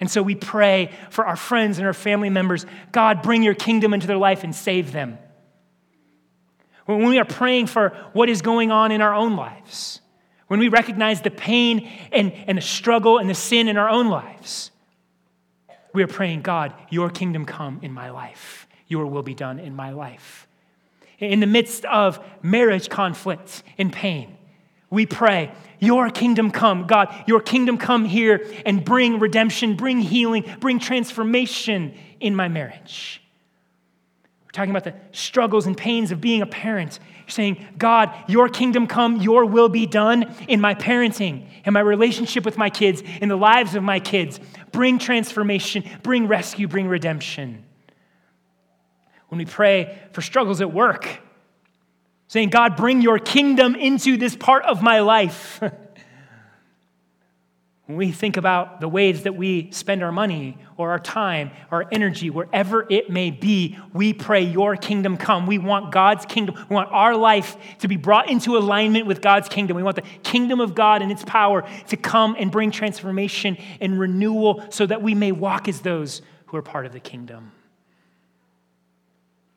And 0.00 0.10
so 0.10 0.22
we 0.22 0.34
pray 0.34 0.92
for 1.10 1.26
our 1.26 1.36
friends 1.36 1.78
and 1.78 1.86
our 1.86 1.92
family 1.92 2.30
members 2.30 2.66
God, 2.92 3.22
bring 3.22 3.42
your 3.42 3.54
kingdom 3.54 3.92
into 3.92 4.06
their 4.06 4.16
life 4.16 4.44
and 4.44 4.54
save 4.54 4.92
them. 4.92 5.18
When 6.86 7.08
we 7.08 7.18
are 7.18 7.24
praying 7.24 7.66
for 7.66 7.90
what 8.14 8.30
is 8.30 8.40
going 8.40 8.70
on 8.70 8.92
in 8.92 9.02
our 9.02 9.12
own 9.12 9.36
lives, 9.36 10.00
when 10.46 10.58
we 10.58 10.68
recognize 10.68 11.20
the 11.20 11.30
pain 11.30 11.86
and, 12.10 12.32
and 12.32 12.56
the 12.56 12.62
struggle 12.62 13.18
and 13.18 13.28
the 13.28 13.34
sin 13.34 13.68
in 13.68 13.76
our 13.76 13.90
own 13.90 14.08
lives, 14.08 14.70
we 15.92 16.02
are 16.02 16.06
praying, 16.06 16.42
God, 16.42 16.72
your 16.88 17.10
kingdom 17.10 17.44
come 17.44 17.80
in 17.82 17.92
my 17.92 18.08
life, 18.10 18.66
your 18.86 19.04
will 19.06 19.22
be 19.22 19.34
done 19.34 19.58
in 19.58 19.76
my 19.76 19.90
life. 19.90 20.48
In 21.18 21.40
the 21.40 21.46
midst 21.46 21.84
of 21.84 22.24
marriage 22.40 22.88
conflict 22.88 23.62
and 23.76 23.92
pain, 23.92 24.37
we 24.90 25.06
pray, 25.06 25.52
Your 25.80 26.10
kingdom 26.10 26.50
come. 26.50 26.86
God, 26.86 27.14
your 27.26 27.40
kingdom 27.40 27.78
come 27.78 28.04
here 28.04 28.46
and 28.64 28.84
bring 28.84 29.20
redemption, 29.20 29.76
bring 29.76 30.00
healing, 30.00 30.44
bring 30.60 30.78
transformation 30.78 31.94
in 32.20 32.34
my 32.34 32.48
marriage. 32.48 33.22
We're 34.44 34.52
talking 34.52 34.70
about 34.70 34.84
the 34.84 34.94
struggles 35.12 35.66
and 35.66 35.76
pains 35.76 36.10
of 36.10 36.20
being 36.20 36.40
a 36.40 36.46
parent. 36.46 36.98
You're 37.20 37.28
saying, 37.28 37.66
God, 37.76 38.10
your 38.26 38.48
kingdom 38.48 38.86
come, 38.86 39.16
your 39.16 39.44
will 39.44 39.68
be 39.68 39.84
done 39.84 40.34
in 40.48 40.60
my 40.60 40.74
parenting, 40.74 41.46
in 41.66 41.74
my 41.74 41.80
relationship 41.80 42.46
with 42.46 42.56
my 42.56 42.70
kids, 42.70 43.02
in 43.20 43.28
the 43.28 43.36
lives 43.36 43.74
of 43.74 43.82
my 43.82 44.00
kids. 44.00 44.40
Bring 44.72 44.98
transformation, 44.98 45.84
bring 46.02 46.26
rescue, 46.26 46.66
bring 46.66 46.88
redemption. 46.88 47.64
When 49.28 49.38
we 49.38 49.44
pray 49.44 49.98
for 50.12 50.22
struggles 50.22 50.62
at 50.62 50.72
work, 50.72 51.20
saying, 52.28 52.50
God, 52.50 52.76
bring 52.76 53.00
your 53.00 53.18
kingdom 53.18 53.74
into 53.74 54.16
this 54.16 54.36
part 54.36 54.64
of 54.64 54.82
my 54.82 55.00
life. 55.00 55.60
when 57.86 57.96
we 57.96 58.12
think 58.12 58.36
about 58.36 58.82
the 58.82 58.88
ways 58.88 59.22
that 59.22 59.34
we 59.34 59.70
spend 59.70 60.02
our 60.02 60.12
money 60.12 60.58
or 60.76 60.90
our 60.90 60.98
time, 60.98 61.50
our 61.70 61.86
energy, 61.90 62.28
wherever 62.28 62.86
it 62.90 63.08
may 63.08 63.30
be, 63.30 63.78
we 63.94 64.12
pray, 64.12 64.42
Your 64.42 64.76
kingdom 64.76 65.16
come. 65.16 65.46
We 65.46 65.56
want 65.56 65.90
God's 65.90 66.26
kingdom. 66.26 66.54
We 66.68 66.74
want 66.74 66.92
our 66.92 67.16
life 67.16 67.56
to 67.78 67.88
be 67.88 67.96
brought 67.96 68.28
into 68.28 68.58
alignment 68.58 69.06
with 69.06 69.22
God's 69.22 69.48
kingdom. 69.48 69.74
We 69.74 69.82
want 69.82 69.96
the 69.96 70.02
kingdom 70.22 70.60
of 70.60 70.74
God 70.74 71.00
and 71.00 71.10
its 71.10 71.24
power 71.24 71.64
to 71.88 71.96
come 71.96 72.36
and 72.38 72.52
bring 72.52 72.70
transformation 72.70 73.56
and 73.80 73.98
renewal 73.98 74.62
so 74.68 74.84
that 74.84 75.00
we 75.00 75.14
may 75.14 75.32
walk 75.32 75.66
as 75.66 75.80
those 75.80 76.20
who 76.46 76.58
are 76.58 76.62
part 76.62 76.84
of 76.84 76.92
the 76.92 77.00
kingdom. 77.00 77.52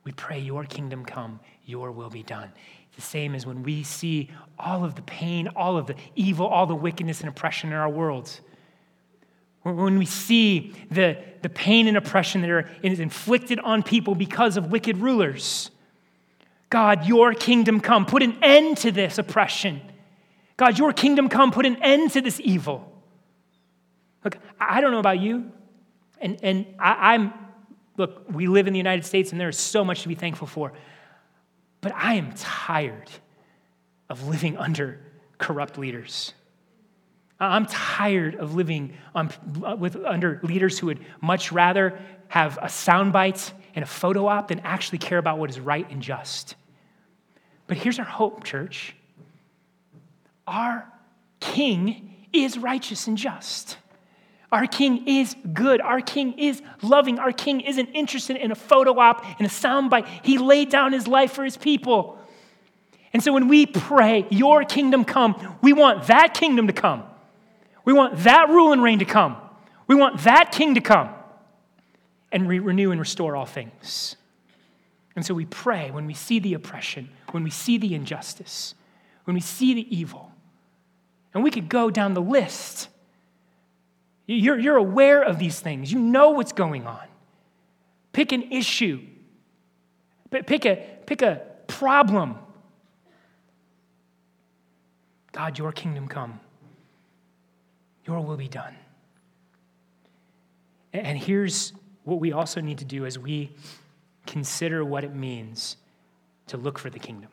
We 0.05 0.13
pray, 0.13 0.39
Your 0.39 0.63
kingdom 0.63 1.03
come 1.03 1.41
your 1.71 1.91
will 1.91 2.09
be 2.09 2.23
done. 2.23 2.51
The 2.95 3.01
same 3.01 3.33
as 3.33 3.45
when 3.45 3.63
we 3.63 3.83
see 3.83 4.29
all 4.59 4.83
of 4.83 4.95
the 4.95 5.01
pain, 5.01 5.47
all 5.55 5.77
of 5.77 5.87
the 5.87 5.95
evil, 6.15 6.45
all 6.45 6.67
the 6.67 6.75
wickedness 6.75 7.21
and 7.21 7.29
oppression 7.29 7.71
in 7.71 7.75
our 7.75 7.89
world. 7.89 8.39
When 9.63 9.97
we 9.97 10.05
see 10.05 10.73
the, 10.89 11.17
the 11.41 11.49
pain 11.49 11.87
and 11.87 11.95
oppression 11.95 12.41
that 12.41 12.49
are, 12.49 12.69
is 12.83 12.99
inflicted 12.99 13.59
on 13.59 13.81
people 13.83 14.13
because 14.13 14.57
of 14.57 14.71
wicked 14.71 14.97
rulers. 14.97 15.71
God, 16.69 17.05
your 17.07 17.33
kingdom 17.33 17.79
come. 17.79 18.05
Put 18.05 18.23
an 18.23 18.37
end 18.41 18.77
to 18.77 18.91
this 18.91 19.17
oppression. 19.17 19.81
God, 20.57 20.77
your 20.77 20.93
kingdom 20.93 21.29
come. 21.29 21.51
Put 21.51 21.65
an 21.65 21.77
end 21.81 22.11
to 22.11 22.21
this 22.21 22.39
evil. 22.39 22.91
Look, 24.23 24.37
I 24.59 24.81
don't 24.81 24.91
know 24.91 24.99
about 24.99 25.19
you, 25.19 25.51
and, 26.19 26.37
and 26.43 26.65
I, 26.79 27.13
I'm, 27.13 27.33
look, 27.97 28.25
we 28.31 28.47
live 28.47 28.67
in 28.67 28.73
the 28.73 28.79
United 28.79 29.05
States 29.05 29.31
and 29.31 29.41
there 29.41 29.49
is 29.49 29.57
so 29.57 29.83
much 29.83 30.03
to 30.03 30.07
be 30.07 30.15
thankful 30.15 30.47
for. 30.47 30.73
But 31.81 31.93
I 31.95 32.13
am 32.13 32.33
tired 32.35 33.09
of 34.09 34.27
living 34.27 34.57
under 34.57 34.99
corrupt 35.37 35.77
leaders. 35.77 36.33
I'm 37.39 37.65
tired 37.65 38.35
of 38.35 38.53
living 38.53 38.93
on, 39.15 39.31
with, 39.79 39.95
under 39.95 40.39
leaders 40.43 40.77
who 40.77 40.87
would 40.87 41.03
much 41.21 41.51
rather 41.51 41.99
have 42.27 42.57
a 42.57 42.67
soundbite 42.67 43.51
and 43.73 43.83
a 43.83 43.87
photo 43.87 44.27
op 44.27 44.49
than 44.49 44.59
actually 44.59 44.99
care 44.99 45.17
about 45.17 45.39
what 45.39 45.49
is 45.49 45.59
right 45.59 45.89
and 45.89 46.01
just. 46.01 46.55
But 47.65 47.77
here's 47.77 47.97
our 47.97 48.05
hope, 48.05 48.43
church. 48.43 48.95
Our 50.45 50.87
King 51.39 52.27
is 52.31 52.57
righteous 52.57 53.07
and 53.07 53.17
just. 53.17 53.77
Our 54.51 54.67
King 54.67 55.07
is 55.07 55.35
good. 55.53 55.79
Our 55.79 56.01
King 56.01 56.37
is 56.37 56.61
loving. 56.81 57.19
Our 57.19 57.31
King 57.31 57.61
isn't 57.61 57.87
interested 57.87 58.35
in 58.35 58.51
a 58.51 58.55
photo 58.55 58.99
op 58.99 59.25
and 59.39 59.47
a 59.47 59.49
soundbite. 59.49 60.07
He 60.23 60.37
laid 60.37 60.69
down 60.69 60.91
his 60.91 61.07
life 61.07 61.31
for 61.31 61.43
his 61.45 61.55
people. 61.55 62.19
And 63.13 63.23
so 63.23 63.31
when 63.31 63.47
we 63.47 63.65
pray, 63.65 64.27
Your 64.29 64.63
kingdom 64.65 65.05
come, 65.05 65.57
we 65.61 65.73
want 65.73 66.07
that 66.07 66.33
kingdom 66.33 66.67
to 66.67 66.73
come. 66.73 67.03
We 67.85 67.93
want 67.93 68.17
that 68.19 68.49
rule 68.49 68.73
and 68.73 68.83
reign 68.83 68.99
to 68.99 69.05
come. 69.05 69.37
We 69.87 69.95
want 69.95 70.21
that 70.21 70.51
king 70.51 70.75
to 70.75 70.81
come 70.81 71.09
and 72.31 72.47
re- 72.47 72.59
renew 72.59 72.91
and 72.91 72.99
restore 72.99 73.35
all 73.35 73.45
things. 73.45 74.15
And 75.15 75.25
so 75.25 75.33
we 75.33 75.45
pray 75.45 75.91
when 75.91 76.05
we 76.05 76.13
see 76.13 76.39
the 76.39 76.53
oppression, 76.53 77.09
when 77.31 77.43
we 77.43 77.49
see 77.49 77.77
the 77.77 77.93
injustice, 77.93 78.75
when 79.25 79.33
we 79.33 79.41
see 79.41 79.73
the 79.73 79.95
evil. 79.95 80.31
And 81.33 81.43
we 81.43 81.51
could 81.51 81.69
go 81.69 81.89
down 81.89 82.13
the 82.13 82.21
list 82.21 82.87
you're, 84.27 84.59
you're 84.59 84.77
aware 84.77 85.21
of 85.21 85.39
these 85.39 85.59
things, 85.59 85.91
you 85.91 85.99
know 85.99 86.31
what's 86.31 86.53
going 86.53 86.87
on. 86.87 87.07
Pick 88.13 88.31
an 88.31 88.51
issue, 88.51 89.01
pick 90.29 90.65
a, 90.65 90.85
pick 91.05 91.21
a 91.21 91.41
problem. 91.67 92.37
God, 95.31 95.57
your 95.57 95.71
kingdom 95.71 96.07
come, 96.07 96.39
your 98.05 98.21
will 98.21 98.37
be 98.37 98.49
done. 98.49 98.75
And 100.93 101.17
here's 101.17 101.71
what 102.03 102.19
we 102.19 102.33
also 102.33 102.59
need 102.59 102.79
to 102.79 102.85
do 102.85 103.05
as 103.05 103.17
we 103.17 103.51
consider 104.25 104.83
what 104.83 105.03
it 105.03 105.15
means 105.15 105.77
to 106.47 106.57
look 106.57 106.77
for 106.77 106.89
the 106.89 106.99
kingdom. 106.99 107.29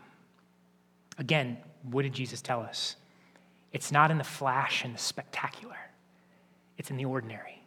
Again, 1.18 1.58
what 1.82 2.02
did 2.02 2.12
Jesus 2.12 2.40
tell 2.40 2.60
us? 2.60 2.94
It's 3.72 3.90
not 3.90 4.12
in 4.12 4.18
the 4.18 4.24
flash 4.24 4.84
and 4.84 4.94
the 4.94 4.98
spectacular 4.98 5.76
it's 6.78 6.90
in 6.90 6.96
the 6.96 7.04
ordinary. 7.04 7.62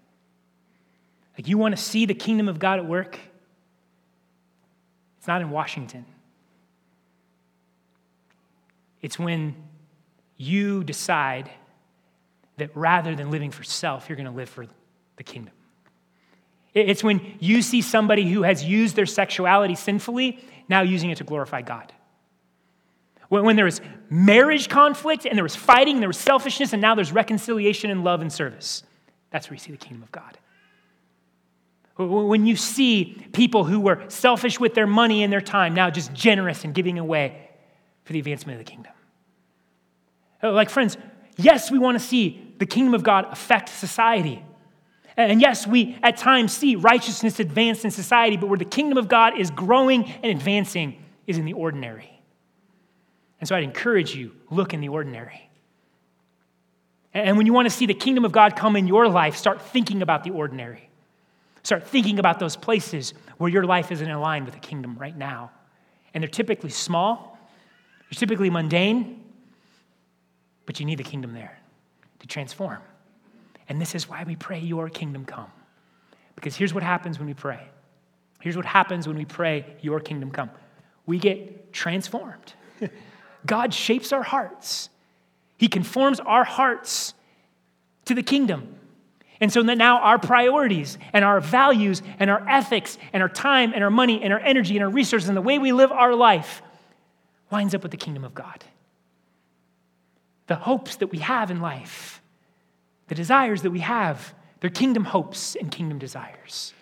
Like, 1.37 1.47
you 1.47 1.57
want 1.57 1.75
to 1.75 1.81
see 1.81 2.05
the 2.05 2.13
kingdom 2.13 2.47
of 2.49 2.57
God 2.57 2.79
at 2.79 2.85
work? 2.85 3.19
It's 5.19 5.27
not 5.27 5.41
in 5.41 5.51
Washington. 5.51 6.05
It's 9.01 9.19
when 9.19 9.55
you 10.37 10.83
decide 10.83 11.49
that 12.57 12.75
rather 12.75 13.15
than 13.15 13.31
living 13.31 13.51
for 13.51 13.63
self, 13.63 14.09
you're 14.09 14.15
going 14.15 14.25
to 14.25 14.31
live 14.31 14.49
for 14.49 14.65
the 15.17 15.23
kingdom. 15.23 15.53
It's 16.73 17.03
when 17.03 17.35
you 17.39 17.61
see 17.61 17.81
somebody 17.81 18.31
who 18.31 18.43
has 18.43 18.63
used 18.63 18.95
their 18.95 19.05
sexuality 19.05 19.75
sinfully, 19.75 20.39
now 20.69 20.81
using 20.81 21.09
it 21.09 21.17
to 21.17 21.23
glorify 21.23 21.61
God. 21.61 21.91
When 23.27 23.55
there 23.55 23.65
was 23.65 23.81
marriage 24.09 24.69
conflict 24.69 25.25
and 25.25 25.37
there 25.37 25.43
was 25.43 25.55
fighting, 25.55 25.99
there 25.99 26.09
was 26.09 26.17
selfishness, 26.17 26.73
and 26.73 26.81
now 26.81 26.95
there's 26.95 27.11
reconciliation 27.11 27.89
and 27.89 28.03
love 28.03 28.21
and 28.21 28.31
service. 28.31 28.83
That's 29.31 29.49
where 29.49 29.55
you 29.55 29.59
see 29.59 29.71
the 29.71 29.77
kingdom 29.77 30.03
of 30.03 30.11
God. 30.11 30.37
When 31.97 32.45
you 32.45 32.55
see 32.55 33.25
people 33.31 33.63
who 33.63 33.79
were 33.79 34.03
selfish 34.07 34.59
with 34.59 34.73
their 34.73 34.87
money 34.87 35.23
and 35.23 35.31
their 35.31 35.41
time, 35.41 35.73
now 35.73 35.89
just 35.89 36.13
generous 36.13 36.63
and 36.63 36.73
giving 36.73 36.99
away 36.99 37.49
for 38.03 38.13
the 38.13 38.19
advancement 38.19 38.59
of 38.59 38.65
the 38.65 38.71
kingdom. 38.71 38.93
Uh, 40.41 40.51
like, 40.51 40.69
friends, 40.69 40.97
yes, 41.37 41.69
we 41.69 41.77
want 41.77 41.99
to 41.99 42.03
see 42.03 42.55
the 42.57 42.65
kingdom 42.65 42.93
of 42.93 43.03
God 43.03 43.27
affect 43.31 43.69
society. 43.69 44.43
And 45.17 45.41
yes, 45.41 45.67
we 45.67 45.97
at 46.01 46.17
times 46.17 46.53
see 46.53 46.75
righteousness 46.75 47.39
advance 47.39 47.83
in 47.85 47.91
society, 47.91 48.37
but 48.37 48.47
where 48.47 48.57
the 48.57 48.65
kingdom 48.65 48.97
of 48.97 49.07
God 49.07 49.37
is 49.37 49.51
growing 49.51 50.05
and 50.05 50.25
advancing 50.25 51.03
is 51.27 51.37
in 51.37 51.45
the 51.45 51.53
ordinary. 51.53 52.09
And 53.39 53.47
so 53.47 53.55
I'd 53.55 53.63
encourage 53.63 54.15
you 54.15 54.31
look 54.49 54.73
in 54.73 54.81
the 54.81 54.89
ordinary. 54.89 55.50
And 57.13 57.37
when 57.37 57.45
you 57.45 57.53
want 57.53 57.65
to 57.67 57.75
see 57.75 57.85
the 57.85 57.93
kingdom 57.93 58.23
of 58.23 58.31
God 58.31 58.55
come 58.55 58.75
in 58.75 58.87
your 58.87 59.07
life, 59.07 59.35
start 59.35 59.61
thinking 59.61 60.01
about 60.01 60.23
the 60.23 60.31
ordinary. 60.31 60.89
Start 61.63 61.85
thinking 61.85 62.19
about 62.19 62.39
those 62.39 62.55
places 62.55 63.13
where 63.37 63.51
your 63.51 63.65
life 63.65 63.91
isn't 63.91 64.09
aligned 64.09 64.45
with 64.45 64.53
the 64.53 64.59
kingdom 64.59 64.97
right 64.97 65.15
now. 65.15 65.51
And 66.13 66.23
they're 66.23 66.29
typically 66.29 66.69
small, 66.69 67.37
they're 68.09 68.17
typically 68.17 68.49
mundane, 68.49 69.23
but 70.65 70.79
you 70.79 70.85
need 70.85 70.99
the 70.99 71.03
kingdom 71.03 71.33
there 71.33 71.57
to 72.19 72.27
transform. 72.27 72.79
And 73.69 73.79
this 73.79 73.95
is 73.95 74.09
why 74.09 74.23
we 74.23 74.35
pray, 74.35 74.59
Your 74.59 74.89
kingdom 74.89 75.25
come. 75.25 75.51
Because 76.35 76.55
here's 76.55 76.73
what 76.73 76.83
happens 76.83 77.19
when 77.19 77.27
we 77.27 77.33
pray. 77.33 77.69
Here's 78.41 78.57
what 78.57 78.65
happens 78.65 79.07
when 79.07 79.17
we 79.17 79.25
pray, 79.25 79.65
Your 79.81 79.99
kingdom 79.99 80.31
come. 80.31 80.49
We 81.05 81.19
get 81.19 81.71
transformed. 81.73 82.53
God 83.45 83.73
shapes 83.73 84.11
our 84.11 84.23
hearts 84.23 84.89
he 85.61 85.67
conforms 85.67 86.19
our 86.19 86.43
hearts 86.43 87.13
to 88.05 88.15
the 88.15 88.23
kingdom. 88.23 88.79
And 89.39 89.53
so 89.53 89.61
now 89.61 89.99
our 89.99 90.17
priorities 90.17 90.97
and 91.13 91.23
our 91.23 91.39
values 91.39 92.01
and 92.17 92.31
our 92.31 92.43
ethics 92.49 92.97
and 93.13 93.21
our 93.21 93.29
time 93.29 93.71
and 93.75 93.83
our 93.83 93.91
money 93.91 94.23
and 94.23 94.33
our 94.33 94.39
energy 94.39 94.75
and 94.75 94.83
our 94.83 94.89
resources 94.89 95.29
and 95.29 95.37
the 95.37 95.41
way 95.43 95.59
we 95.59 95.71
live 95.71 95.91
our 95.91 96.15
life 96.15 96.63
lines 97.51 97.75
up 97.75 97.83
with 97.83 97.91
the 97.91 97.97
kingdom 97.97 98.23
of 98.23 98.33
God. 98.33 98.65
The 100.47 100.55
hopes 100.55 100.95
that 100.95 101.11
we 101.11 101.19
have 101.19 101.51
in 101.51 101.61
life, 101.61 102.23
the 103.07 103.13
desires 103.13 103.61
that 103.61 103.69
we 103.69 103.81
have 103.81 104.33
They're 104.61 104.71
kingdom 104.71 105.03
hopes 105.03 105.55
and 105.55 105.69
kingdom 105.69 105.99
desires. 105.99 106.73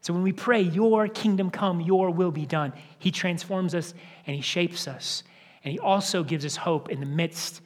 So 0.00 0.12
when 0.12 0.22
we 0.22 0.32
pray, 0.32 0.60
Your 0.62 1.08
kingdom 1.08 1.50
come, 1.50 1.80
Your 1.80 2.08
will 2.12 2.30
be 2.30 2.46
done, 2.46 2.72
He 3.00 3.10
transforms 3.10 3.74
us 3.74 3.94
and 4.28 4.36
He 4.36 4.42
shapes 4.42 4.86
us. 4.86 5.24
And 5.64 5.72
He 5.72 5.80
also 5.80 6.22
gives 6.22 6.46
us 6.46 6.54
hope 6.54 6.88
in 6.88 7.00
the 7.00 7.06
midst 7.06 7.62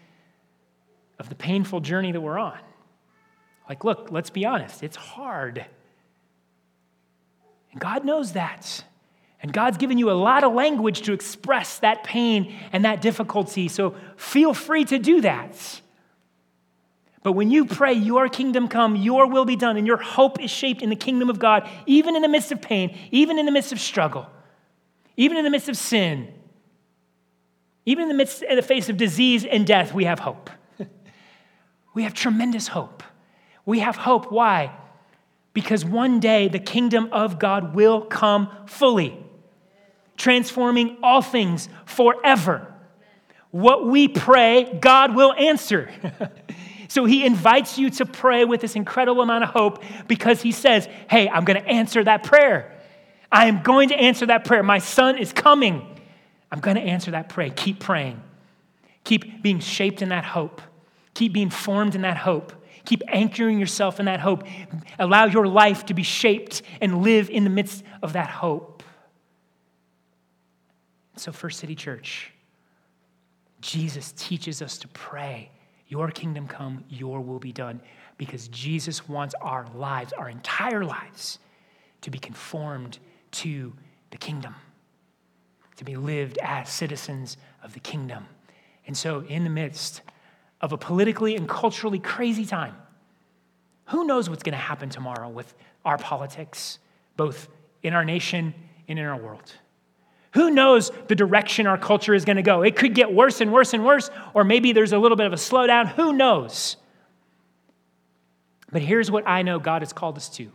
of 1.18 1.28
the 1.28 1.34
painful 1.34 1.80
journey 1.80 2.12
that 2.12 2.20
we're 2.20 2.38
on. 2.38 2.58
Like, 3.68 3.84
look, 3.84 4.08
let's 4.10 4.30
be 4.30 4.44
honest, 4.44 4.82
it's 4.82 4.96
hard. 4.96 5.64
And 7.72 7.80
God 7.80 8.04
knows 8.04 8.32
that. 8.32 8.84
And 9.42 9.52
God's 9.52 9.76
given 9.76 9.98
you 9.98 10.10
a 10.10 10.12
lot 10.12 10.44
of 10.44 10.54
language 10.54 11.02
to 11.02 11.12
express 11.12 11.78
that 11.80 12.04
pain 12.04 12.54
and 12.72 12.84
that 12.84 13.00
difficulty. 13.00 13.68
So 13.68 13.94
feel 14.16 14.54
free 14.54 14.84
to 14.86 14.98
do 14.98 15.20
that. 15.20 15.82
But 17.22 17.32
when 17.32 17.50
you 17.50 17.66
pray, 17.66 17.92
Your 17.92 18.28
kingdom 18.28 18.68
come, 18.68 18.96
Your 18.96 19.26
will 19.26 19.44
be 19.44 19.56
done, 19.56 19.76
and 19.76 19.86
your 19.86 19.96
hope 19.96 20.40
is 20.40 20.50
shaped 20.50 20.80
in 20.80 20.90
the 20.90 20.96
kingdom 20.96 21.28
of 21.28 21.38
God, 21.38 21.68
even 21.84 22.14
in 22.14 22.22
the 22.22 22.28
midst 22.28 22.52
of 22.52 22.62
pain, 22.62 22.96
even 23.10 23.38
in 23.38 23.46
the 23.46 23.52
midst 23.52 23.72
of 23.72 23.80
struggle, 23.80 24.26
even 25.16 25.36
in 25.36 25.44
the 25.44 25.50
midst 25.50 25.68
of 25.68 25.76
sin, 25.76 26.32
even 27.84 28.04
in 28.04 28.08
the 28.08 28.14
midst, 28.14 28.42
in 28.42 28.54
the 28.54 28.62
face 28.62 28.88
of 28.88 28.96
disease 28.96 29.44
and 29.44 29.66
death, 29.66 29.92
we 29.92 30.04
have 30.04 30.20
hope. 30.20 30.50
We 31.96 32.02
have 32.02 32.12
tremendous 32.12 32.68
hope. 32.68 33.02
We 33.64 33.78
have 33.78 33.96
hope. 33.96 34.30
Why? 34.30 34.70
Because 35.54 35.82
one 35.82 36.20
day 36.20 36.46
the 36.46 36.58
kingdom 36.58 37.08
of 37.10 37.38
God 37.38 37.74
will 37.74 38.02
come 38.02 38.50
fully, 38.66 39.18
transforming 40.18 40.98
all 41.02 41.22
things 41.22 41.70
forever. 41.86 42.70
What 43.50 43.86
we 43.86 44.08
pray, 44.08 44.78
God 44.78 45.16
will 45.16 45.32
answer. 45.32 45.90
So 46.88 47.04
he 47.04 47.26
invites 47.26 47.78
you 47.78 47.90
to 47.90 48.06
pray 48.06 48.44
with 48.44 48.60
this 48.60 48.76
incredible 48.76 49.20
amount 49.20 49.42
of 49.42 49.50
hope 49.50 49.82
because 50.06 50.40
he 50.40 50.52
says, 50.52 50.88
Hey, 51.10 51.28
I'm 51.28 51.44
going 51.44 51.60
to 51.60 51.68
answer 51.68 52.04
that 52.04 52.22
prayer. 52.22 52.72
I 53.30 53.46
am 53.46 53.64
going 53.64 53.88
to 53.88 53.96
answer 53.96 54.26
that 54.26 54.44
prayer. 54.44 54.62
My 54.62 54.78
son 54.78 55.18
is 55.18 55.32
coming. 55.32 55.84
I'm 56.52 56.60
going 56.60 56.76
to 56.76 56.82
answer 56.82 57.10
that 57.10 57.28
prayer. 57.28 57.50
Keep 57.50 57.80
praying. 57.80 58.22
Keep 59.02 59.42
being 59.42 59.58
shaped 59.58 60.00
in 60.00 60.10
that 60.10 60.24
hope. 60.24 60.62
Keep 61.16 61.32
being 61.32 61.48
formed 61.48 61.94
in 61.94 62.02
that 62.02 62.18
hope. 62.18 62.52
Keep 62.84 63.02
anchoring 63.08 63.58
yourself 63.58 63.98
in 63.98 64.04
that 64.04 64.20
hope. 64.20 64.44
Allow 64.98 65.24
your 65.24 65.46
life 65.46 65.86
to 65.86 65.94
be 65.94 66.02
shaped 66.02 66.60
and 66.78 67.00
live 67.00 67.30
in 67.30 67.42
the 67.44 67.48
midst 67.48 67.82
of 68.02 68.12
that 68.12 68.28
hope. 68.28 68.82
So, 71.16 71.32
First 71.32 71.58
City 71.58 71.74
Church, 71.74 72.32
Jesus 73.62 74.12
teaches 74.12 74.60
us 74.60 74.76
to 74.76 74.88
pray 74.88 75.48
your 75.88 76.10
kingdom 76.10 76.46
come, 76.46 76.84
your 76.90 77.22
will 77.22 77.38
be 77.38 77.50
done. 77.50 77.80
Because 78.18 78.48
Jesus 78.48 79.08
wants 79.08 79.34
our 79.40 79.66
lives, 79.74 80.12
our 80.12 80.28
entire 80.28 80.84
lives, 80.84 81.38
to 82.02 82.10
be 82.10 82.18
conformed 82.18 82.98
to 83.30 83.72
the 84.10 84.18
kingdom, 84.18 84.54
to 85.76 85.84
be 85.84 85.96
lived 85.96 86.38
as 86.42 86.68
citizens 86.68 87.38
of 87.62 87.72
the 87.72 87.80
kingdom. 87.80 88.26
And 88.86 88.94
so, 88.94 89.20
in 89.20 89.44
the 89.44 89.50
midst 89.50 90.02
of 90.60 90.72
a 90.72 90.78
politically 90.78 91.36
and 91.36 91.48
culturally 91.48 91.98
crazy 91.98 92.44
time, 92.44 92.74
who 93.86 94.04
knows 94.04 94.28
what's 94.28 94.42
going 94.42 94.52
to 94.52 94.58
happen 94.58 94.88
tomorrow 94.88 95.28
with 95.28 95.54
our 95.84 95.98
politics, 95.98 96.78
both 97.16 97.48
in 97.82 97.94
our 97.94 98.04
nation 98.04 98.54
and 98.88 98.98
in 98.98 99.04
our 99.04 99.16
world? 99.16 99.52
Who 100.34 100.50
knows 100.50 100.90
the 101.08 101.14
direction 101.14 101.66
our 101.66 101.78
culture 101.78 102.12
is 102.12 102.24
going 102.24 102.36
to 102.36 102.42
go? 102.42 102.62
It 102.62 102.76
could 102.76 102.94
get 102.94 103.12
worse 103.12 103.40
and 103.40 103.52
worse 103.52 103.72
and 103.72 103.84
worse, 103.84 104.10
or 104.34 104.44
maybe 104.44 104.72
there's 104.72 104.92
a 104.92 104.98
little 104.98 105.16
bit 105.16 105.26
of 105.26 105.32
a 105.32 105.36
slowdown. 105.36 105.88
Who 105.88 106.12
knows? 106.12 106.76
But 108.70 108.82
here's 108.82 109.10
what 109.10 109.26
I 109.26 109.42
know 109.42 109.58
God 109.58 109.82
has 109.82 109.92
called 109.92 110.16
us 110.16 110.28
to 110.30 110.50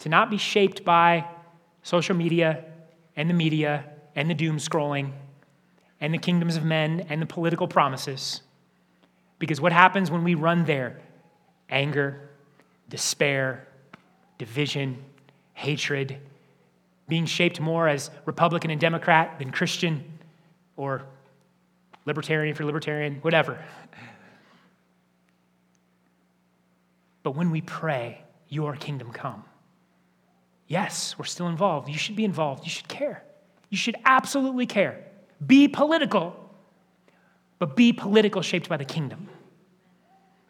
to 0.00 0.08
not 0.08 0.30
be 0.30 0.36
shaped 0.36 0.84
by 0.84 1.24
social 1.84 2.16
media 2.16 2.64
and 3.14 3.30
the 3.30 3.34
media 3.34 3.84
and 4.16 4.28
the 4.28 4.34
doom 4.34 4.56
scrolling 4.56 5.12
and 6.00 6.12
the 6.12 6.18
kingdoms 6.18 6.56
of 6.56 6.64
men 6.64 7.06
and 7.08 7.22
the 7.22 7.26
political 7.26 7.68
promises. 7.68 8.42
Because 9.42 9.60
what 9.60 9.72
happens 9.72 10.08
when 10.08 10.22
we 10.22 10.36
run 10.36 10.64
there? 10.66 11.00
Anger, 11.68 12.30
despair, 12.88 13.66
division, 14.38 15.02
hatred, 15.52 16.18
being 17.08 17.26
shaped 17.26 17.58
more 17.58 17.88
as 17.88 18.12
Republican 18.24 18.70
and 18.70 18.80
Democrat 18.80 19.40
than 19.40 19.50
Christian 19.50 20.04
or 20.76 21.02
libertarian 22.06 22.54
for 22.54 22.64
libertarian, 22.64 23.16
whatever. 23.22 23.58
But 27.24 27.32
when 27.32 27.50
we 27.50 27.62
pray, 27.62 28.22
Your 28.48 28.76
kingdom 28.76 29.10
come, 29.10 29.42
yes, 30.68 31.18
we're 31.18 31.24
still 31.24 31.48
involved. 31.48 31.88
You 31.88 31.98
should 31.98 32.14
be 32.14 32.24
involved. 32.24 32.62
You 32.62 32.70
should 32.70 32.86
care. 32.86 33.24
You 33.70 33.76
should 33.76 33.96
absolutely 34.04 34.66
care. 34.66 35.04
Be 35.44 35.66
political, 35.66 36.41
but 37.62 37.76
be 37.76 37.92
political 37.92 38.42
shaped 38.42 38.68
by 38.68 38.76
the 38.76 38.84
kingdom. 38.84 39.28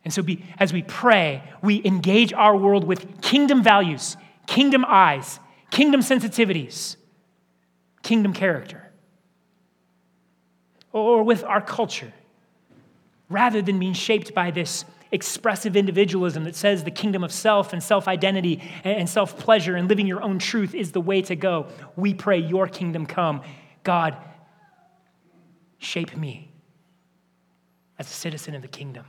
And 0.03 0.15
so, 0.15 0.23
be, 0.23 0.47
as 0.59 0.73
we 0.73 0.81
pray, 0.81 1.43
we 1.61 1.85
engage 1.85 2.33
our 2.33 2.57
world 2.57 2.85
with 2.85 3.21
kingdom 3.21 3.63
values, 3.63 4.17
kingdom 4.47 4.83
eyes, 4.89 5.39
kingdom 5.71 6.01
sensitivities, 6.01 6.97
kingdom 8.03 8.33
character, 8.33 8.91
or 10.91 11.23
with 11.23 11.45
our 11.45 11.61
culture, 11.61 12.15
rather 13.29 13.61
than 13.61 13.79
being 13.79 13.93
shaped 13.93 14.35
by 14.35 14.51
this 14.51 14.87
expressive 15.11 15.77
individualism 15.77 16.45
that 16.45 16.57
says 16.57 16.83
the 16.83 16.91
kingdom 16.91 17.23
of 17.23 17.31
self 17.31 17.75
and 17.75 17.83
self 17.83 18.09
identity 18.09 18.63
and 18.85 19.07
self 19.07 19.37
pleasure 19.37 19.77
and 19.77 19.87
living 19.87 20.07
your 20.07 20.23
own 20.23 20.39
truth 20.39 20.75
is 20.75 20.93
the 20.93 21.01
way 21.03 21.21
to 21.21 21.37
go. 21.37 21.67
We 21.95 22.15
pray, 22.15 22.39
Your 22.39 22.69
kingdom 22.69 23.05
come. 23.05 23.43
God, 23.85 24.17
shape 25.79 26.17
me 26.17 26.52
as 28.03 28.11
a 28.11 28.15
citizen 28.15 28.57
of 28.57 28.63
the 28.63 28.69
kingdom 28.69 29.05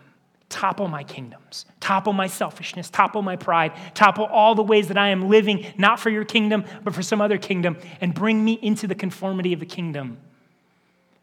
topple 0.54 0.88
my 0.88 1.04
kingdoms, 1.04 1.66
topple 1.80 2.14
my 2.14 2.28
selfishness, 2.28 2.88
topple 2.88 3.24
my 3.24 3.36
pride, 3.36 3.72
topple 3.96 4.26
all 4.26 4.54
the 4.54 4.62
ways 4.62 4.88
that 4.90 5.00
I 5.00 5.08
am 5.08 5.28
living, 5.28 5.66
not 5.80 6.00
for 6.00 6.12
your 6.12 6.26
kingdom, 6.26 6.64
but 6.84 6.94
for 6.94 7.02
some 7.02 7.22
other 7.22 7.40
kingdom, 7.40 7.76
and 8.00 8.14
bring 8.14 8.46
me 8.46 8.54
into 8.62 8.86
the 8.86 8.94
conformity 8.94 9.54
of 9.54 9.60
the 9.60 9.66
kingdom. 9.66 10.20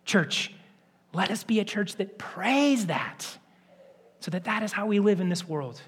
Church, 0.04 0.52
let 1.12 1.30
us 1.30 1.44
be 1.44 1.60
a 1.60 1.64
church 1.64 1.94
that 1.96 2.18
prays 2.18 2.86
that, 2.86 3.38
so 4.18 4.32
that 4.32 4.44
that 4.44 4.64
is 4.64 4.72
how 4.72 4.86
we 4.86 4.98
live 4.98 5.20
in 5.20 5.28
this 5.28 5.48
world. 5.48 5.80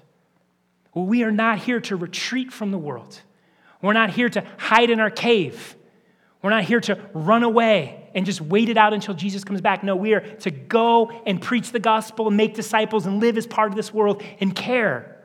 We 0.93 1.23
are 1.23 1.31
not 1.31 1.59
here 1.59 1.81
to 1.81 1.97
retreat 1.97 2.53
from 2.53 2.71
the 2.71 2.77
world. 2.77 3.19
We're 3.81 3.91
not 3.91 4.11
here 4.11 4.29
to 4.29 4.45
hide 4.57 4.89
in 4.89 5.01
our 5.01 5.09
cave. 5.09 5.75
We're 6.41 6.51
not 6.51 6.63
here 6.63 6.79
to 6.79 6.97
run 7.13 7.43
away 7.43 8.02
and 8.13 8.25
just 8.25 8.41
wait 8.41 8.69
it 8.69 8.77
out 8.77 8.93
until 8.93 9.13
Jesus 9.13 9.43
comes 9.43 9.61
back. 9.61 9.83
No, 9.83 9.95
we 9.95 10.13
are 10.13 10.21
to 10.21 10.51
go 10.51 11.09
and 11.25 11.41
preach 11.41 11.71
the 11.71 11.79
gospel 11.79 12.27
and 12.27 12.37
make 12.37 12.53
disciples 12.53 13.05
and 13.05 13.19
live 13.19 13.37
as 13.37 13.47
part 13.47 13.69
of 13.69 13.75
this 13.75 13.93
world 13.93 14.23
and 14.39 14.55
care. 14.55 15.17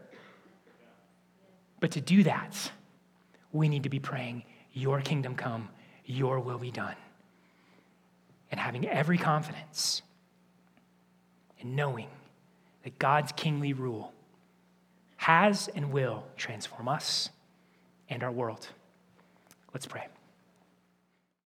But 1.81 1.93
to 1.93 2.01
do 2.01 2.25
that, 2.25 2.71
we 3.53 3.69
need 3.69 3.85
to 3.85 3.89
be 3.89 4.01
praying, 4.01 4.45
Your 4.73 5.01
kingdom 5.01 5.35
come, 5.35 5.69
Your 6.05 6.41
will 6.41 6.59
be 6.59 6.71
done. 6.71 6.97
And 8.51 8.59
having 8.59 8.89
every 8.89 9.19
confidence 9.19 10.03
and 11.61 11.77
knowing 11.77 12.09
that 12.85 12.99
God's 12.99 13.33
kingly 13.33 13.73
rule 13.73 14.13
has 15.17 15.69
and 15.75 15.93
will 15.93 16.25
transform 16.37 16.89
us 16.89 17.29
and 18.09 18.23
our 18.23 18.33
world. 18.33 18.67
Let's 19.75 19.87
pray. 19.87 20.07